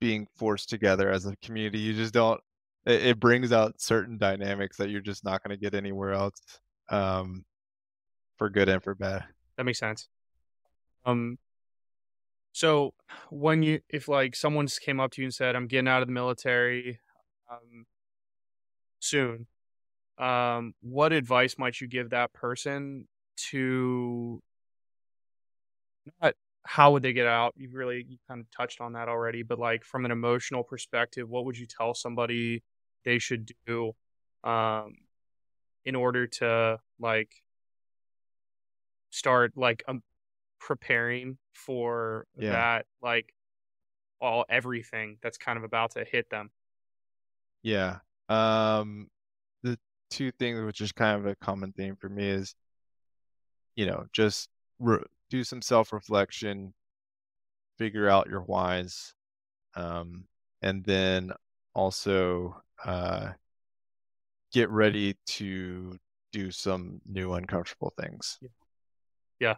[0.03, 1.79] being forced together as a community.
[1.79, 2.41] You just don't
[2.85, 6.41] it, it brings out certain dynamics that you're just not going to get anywhere else.
[6.91, 7.45] Um
[8.37, 9.25] for good and for bad.
[9.57, 10.09] That makes sense.
[11.07, 11.39] Um
[12.51, 12.95] so
[13.31, 16.09] when you if like someone came up to you and said, I'm getting out of
[16.09, 16.99] the military
[17.49, 17.87] um
[18.99, 19.47] soon,
[20.19, 23.07] um, what advice might you give that person
[23.51, 24.43] to
[26.21, 26.35] not
[26.65, 27.55] how would they get out?
[27.57, 31.29] You've really you kind of touched on that already, but like from an emotional perspective,
[31.29, 32.63] what would you tell somebody
[33.05, 33.93] they should do
[34.45, 34.95] um
[35.85, 37.31] in order to like
[39.11, 40.03] start like um,
[40.61, 42.53] preparing for Yeah.
[42.53, 43.35] that like
[44.21, 46.51] all everything that's kind of about to hit them.
[47.63, 47.99] Yeah.
[48.29, 49.09] Um,
[49.63, 49.79] the
[50.11, 52.55] two things which is kind of a common theme for me is,
[53.75, 54.49] you know, just
[54.79, 56.75] re- do some self-reflection,
[57.79, 59.15] figure out your whys,
[59.75, 60.25] um,
[60.61, 61.33] and then
[61.75, 62.55] also
[62.85, 63.31] uh,
[64.53, 65.97] get ready to
[66.33, 68.39] do some new uncomfortable things.
[69.41, 69.55] Yeah.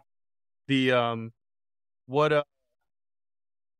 [0.69, 1.33] The um
[2.07, 2.43] what uh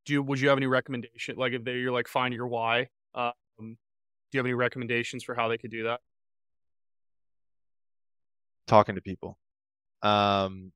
[0.04, 2.88] do you would you have any recommendation like if they you're like find your why
[3.14, 3.66] um do
[4.32, 6.00] you have any recommendations for how they could do that?
[8.66, 9.38] Talking to people.
[10.02, 10.72] Um,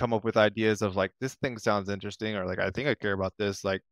[0.00, 2.94] come up with ideas of like this thing sounds interesting or like I think I
[2.94, 3.64] care about this.
[3.64, 3.82] Like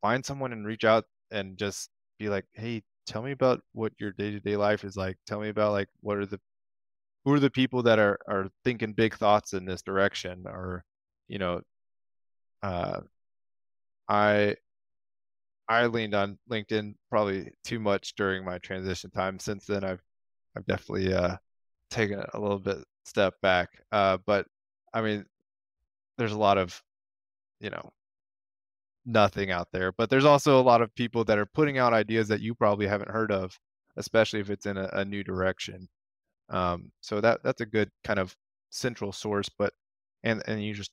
[0.00, 4.12] find someone and reach out and just be like, hey, tell me about what your
[4.12, 5.16] day-to-day life is like.
[5.26, 6.40] Tell me about like what are the
[7.24, 10.84] who are the people that are are thinking big thoughts in this direction or
[11.28, 11.62] you know
[12.62, 13.00] uh
[14.08, 14.56] I
[15.68, 19.38] I leaned on LinkedIn probably too much during my transition time.
[19.38, 20.02] Since then I've
[20.56, 21.36] I've definitely uh
[21.90, 23.70] taken a little bit step back.
[23.92, 24.46] Uh but
[24.94, 25.26] I mean
[26.18, 26.82] there's a lot of
[27.60, 27.92] you know
[29.04, 32.28] nothing out there, but there's also a lot of people that are putting out ideas
[32.28, 33.58] that you probably haven't heard of,
[33.96, 35.88] especially if it's in a, a new direction.
[36.50, 38.36] Um, so that that's a good kind of
[38.70, 39.72] central source, but
[40.24, 40.92] and and you just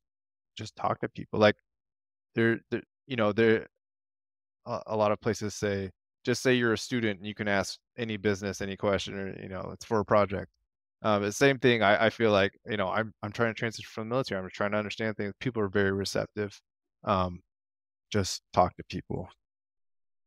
[0.56, 1.56] just talk to people like
[2.36, 2.60] there,
[3.08, 3.68] you know there
[4.66, 5.92] a, a lot of places say
[6.26, 9.50] just say you're a student and you can ask any business any question or you
[9.50, 10.52] know it's for a project.
[11.02, 13.90] Um, the same thing I, I feel like you know I'm I'm trying to transition
[13.90, 14.42] from the military.
[14.42, 15.34] I'm trying to understand things.
[15.40, 16.60] People are very receptive.
[17.04, 17.42] Um,
[18.12, 19.30] just talk to people.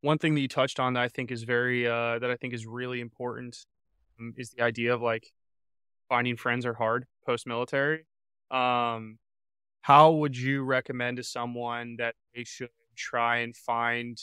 [0.01, 2.55] One thing that you touched on that I think is very uh that I think
[2.55, 3.57] is really important
[4.19, 5.33] um, is the idea of like
[6.09, 8.07] finding friends are hard post military.
[8.51, 9.19] Um
[9.83, 14.17] how would you recommend to someone that they should try and find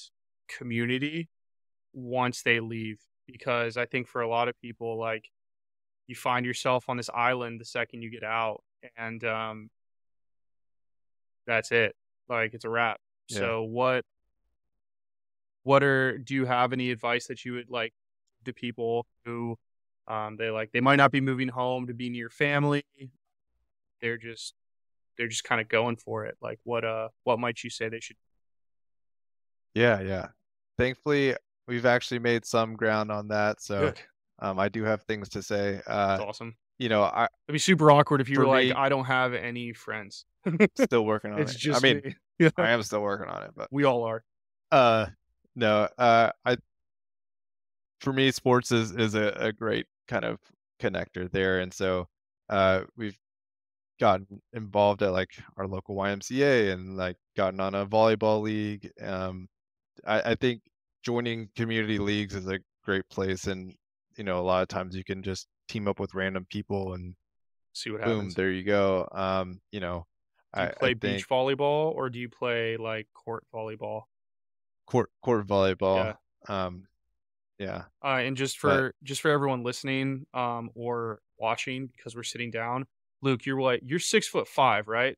[0.47, 1.30] community
[1.93, 3.00] once they leave?
[3.28, 5.26] Because I think for a lot of people, like
[6.10, 8.64] you find yourself on this island the second you get out,
[8.97, 9.70] and um,
[11.45, 11.95] that's it.
[12.28, 12.99] Like it's a wrap.
[13.30, 13.38] Yeah.
[13.38, 14.03] So what?
[15.64, 16.18] What are?
[16.18, 17.93] Do you have any advice that you would like
[18.45, 19.55] to people who
[20.07, 22.84] um, they like they might not be moving home to be near family?
[24.01, 24.55] They're just
[25.16, 26.38] they're just kind of going for it.
[26.41, 26.84] Like what?
[26.84, 28.18] Uh, what might you say they should?
[29.76, 30.30] Yeah, yeah.
[30.80, 31.36] Thankfully,
[31.68, 34.01] we've actually made some ground on that, so Good.
[34.41, 35.81] Um, I do have things to say.
[35.87, 36.55] That's Uh, awesome.
[36.77, 39.33] you know, I It'd be super awkward if you were like, me- I don't have
[39.33, 40.25] any friends.
[40.75, 41.57] still working on it's it.
[41.57, 42.49] just I mean, me.
[42.57, 44.23] I am still working on it, but we all are.
[44.71, 45.07] uh,
[45.55, 46.57] no, uh, I
[48.01, 50.39] for me, sports is is a, a great kind of
[50.81, 52.07] connector there, and so
[52.49, 53.17] uh, we've
[53.99, 58.91] gotten involved at like our local YMCA and like gotten on a volleyball league.
[59.01, 59.47] Um,
[60.05, 60.61] I, I think
[61.03, 63.75] joining community leagues is a great place, and
[64.20, 67.15] you know, a lot of times you can just team up with random people and
[67.74, 68.11] See what happens.
[68.13, 68.36] boom, happens.
[68.36, 69.07] there you go.
[69.13, 70.05] Um, you know,
[70.53, 74.03] do you I, play I beach think volleyball or do you play like court volleyball?
[74.86, 76.15] court court volleyball.
[76.49, 76.65] Yeah.
[76.65, 76.88] Um,
[77.59, 82.24] yeah, Uh, and just But- for just for everyone listening um, or watching because we're
[82.24, 82.86] sitting down,
[83.22, 83.84] Luke, you're what?
[83.84, 85.17] You're six foot five, right?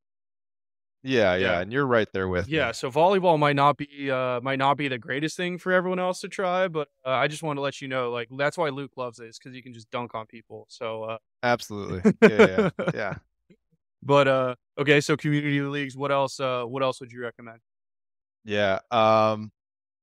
[1.03, 2.57] Yeah, yeah, and you're right there with me.
[2.57, 2.71] Yeah.
[2.71, 6.21] So volleyball might not be uh might not be the greatest thing for everyone else
[6.21, 8.91] to try, but uh, I just want to let you know, like that's why Luke
[8.97, 10.67] loves it, is because you can just dunk on people.
[10.69, 12.13] So, uh, Absolutely.
[12.21, 12.89] Yeah, yeah, yeah.
[12.93, 13.13] yeah.
[14.03, 15.01] but uh, okay.
[15.01, 15.97] So community leagues.
[15.97, 16.39] What else?
[16.39, 17.59] Uh, what else would you recommend?
[18.45, 18.79] Yeah.
[18.91, 19.51] Um,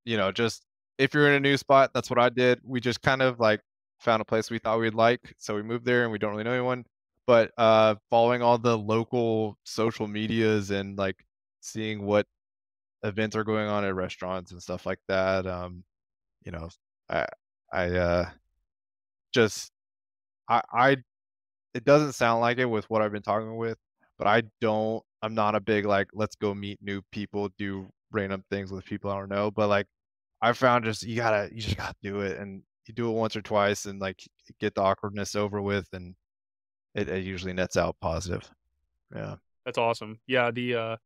[0.05, 0.65] you know, just
[0.99, 2.61] if you're in a new spot, that's what I did.
[2.65, 3.61] We just kind of like
[4.01, 6.45] found a place we thought we'd like, so we moved there and we don't really
[6.45, 6.85] know anyone.
[7.29, 11.25] But uh following all the local social medias and like
[11.61, 12.27] seeing what
[13.05, 15.47] events are going on at restaurants and stuff like that.
[15.47, 15.85] Um,
[16.45, 16.69] you know,
[17.11, 17.27] I
[17.73, 18.31] I uh
[19.33, 19.71] just
[20.49, 20.97] I I
[21.75, 23.79] it doesn't sound like it with what I've been talking with,
[24.19, 28.45] but I don't I'm not a big like let's go meet new people, do random
[28.51, 29.51] things with people I don't know.
[29.51, 29.87] But like
[30.43, 33.37] I found just you gotta you just gotta do it and you do it once
[33.37, 34.23] or twice and like
[34.61, 36.15] get the awkwardness over with and
[36.99, 38.49] it, it usually nets out positive.
[39.15, 39.37] Yeah.
[39.65, 40.21] That's awesome.
[40.27, 40.97] Yeah, the uh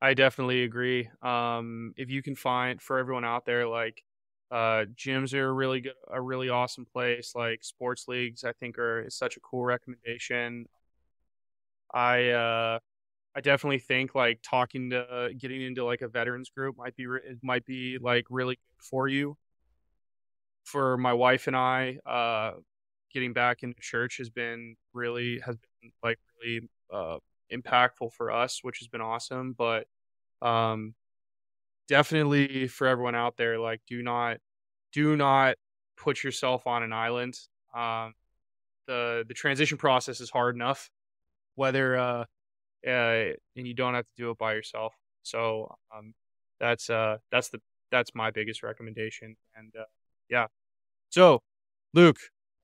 [0.00, 1.08] I definitely agree.
[1.22, 4.02] Um if you can find for everyone out there like
[4.50, 9.02] uh gyms are really good a really awesome place like sports leagues I think are
[9.02, 10.66] is such a cool recommendation.
[11.92, 12.78] I uh
[13.36, 17.36] I definitely think like talking to getting into like a veterans group might be re-
[17.42, 19.36] might be like really good for you.
[20.64, 22.52] For my wife and I, uh
[23.16, 27.16] getting back into church has been really has been like really uh
[27.50, 29.54] impactful for us, which has been awesome.
[29.56, 29.86] But
[30.42, 30.94] um,
[31.88, 34.36] definitely for everyone out there, like do not
[34.92, 35.56] do not
[35.96, 37.38] put yourself on an island.
[37.74, 38.12] Um,
[38.86, 40.90] the the transition process is hard enough,
[41.54, 42.24] whether uh,
[42.86, 44.94] uh, and you don't have to do it by yourself.
[45.22, 46.12] So um,
[46.60, 49.36] that's uh that's the that's my biggest recommendation.
[49.56, 49.84] And uh,
[50.28, 50.48] yeah,
[51.08, 51.40] so
[51.94, 52.18] Luke,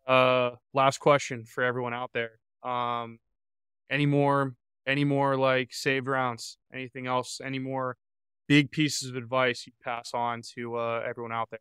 [0.07, 2.39] uh, last question for everyone out there.
[2.63, 3.19] Um,
[3.91, 4.55] any more
[4.87, 7.97] any more like saved rounds anything else any more
[8.49, 11.61] big pieces of advice you pass on to uh, everyone out there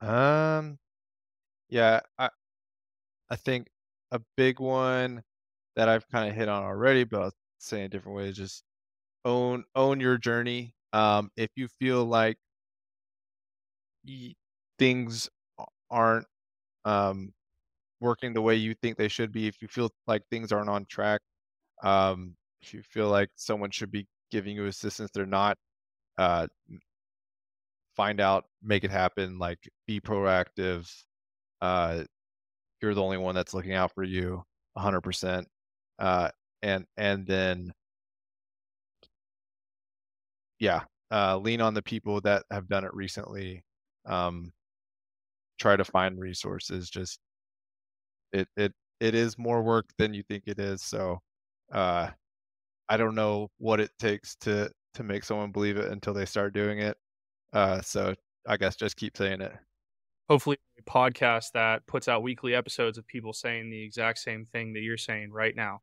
[0.00, 0.78] Um,
[1.68, 2.28] yeah, I
[3.30, 3.68] I think
[4.10, 5.22] a big one
[5.74, 8.36] that I've kind of hit on already, but I'll say in a different way is
[8.36, 8.62] just
[9.24, 10.74] own own your journey.
[10.92, 12.36] Um, if you feel like
[14.78, 15.28] things
[15.90, 16.26] aren't
[16.84, 17.32] um
[18.00, 20.86] working the way you think they should be, if you feel like things aren't on
[20.86, 21.20] track,
[21.84, 25.58] um, if you feel like someone should be giving you assistance, they're not,
[26.18, 26.46] uh,
[27.96, 30.90] find out, make it happen, like be proactive.
[31.60, 32.04] Uh,
[32.82, 35.48] you're the only one that's looking out for you 100%.
[35.98, 36.30] Uh,
[36.62, 37.72] and and then
[40.58, 43.64] yeah, uh, lean on the people that have done it recently.
[44.06, 44.52] Um,
[45.58, 46.90] try to find resources.
[46.90, 47.18] Just
[48.32, 50.82] it it it is more work than you think it is.
[50.82, 51.20] So
[51.72, 52.10] uh,
[52.88, 56.54] I don't know what it takes to to make someone believe it until they start
[56.54, 56.96] doing it.
[57.52, 58.14] Uh, so
[58.46, 59.52] I guess just keep saying it.
[60.28, 64.72] hopefully a podcast that puts out weekly episodes of people saying the exact same thing
[64.74, 65.80] that you're saying right now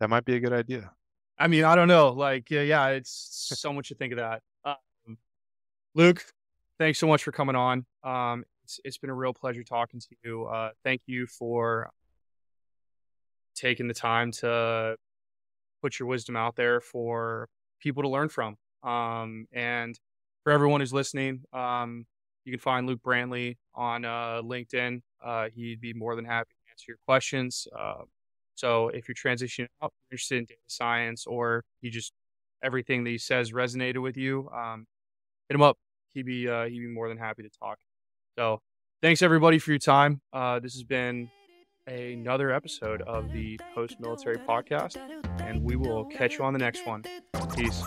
[0.00, 0.90] That might be a good idea.
[1.38, 3.10] i mean i don't know like yeah, yeah it's
[3.60, 5.16] so much to think of that um,
[5.94, 6.24] luke
[6.78, 10.08] thanks so much for coming on um, it's, it's been a real pleasure talking to
[10.24, 11.90] you uh, thank you for
[13.54, 14.96] taking the time to
[15.82, 17.48] put your wisdom out there for
[17.80, 18.56] people to learn from.
[18.82, 19.98] Um, and
[20.44, 22.06] for everyone who's listening, um,
[22.44, 25.02] you can find Luke Brantley on uh, LinkedIn.
[25.22, 27.66] Uh, he'd be more than happy to answer your questions.
[27.78, 28.04] Uh,
[28.54, 32.12] so if you're transitioning out, interested in data science, or you just
[32.62, 34.86] everything that he says resonated with you, um,
[35.48, 35.78] hit him up.
[36.12, 37.78] He'd be uh, he'd be more than happy to talk.
[38.38, 38.60] So
[39.02, 40.20] thanks everybody for your time.
[40.32, 41.30] Uh, this has been
[41.86, 44.96] another episode of the Post Military Podcast,
[45.40, 47.04] and we will catch you on the next one.
[47.56, 47.82] Peace.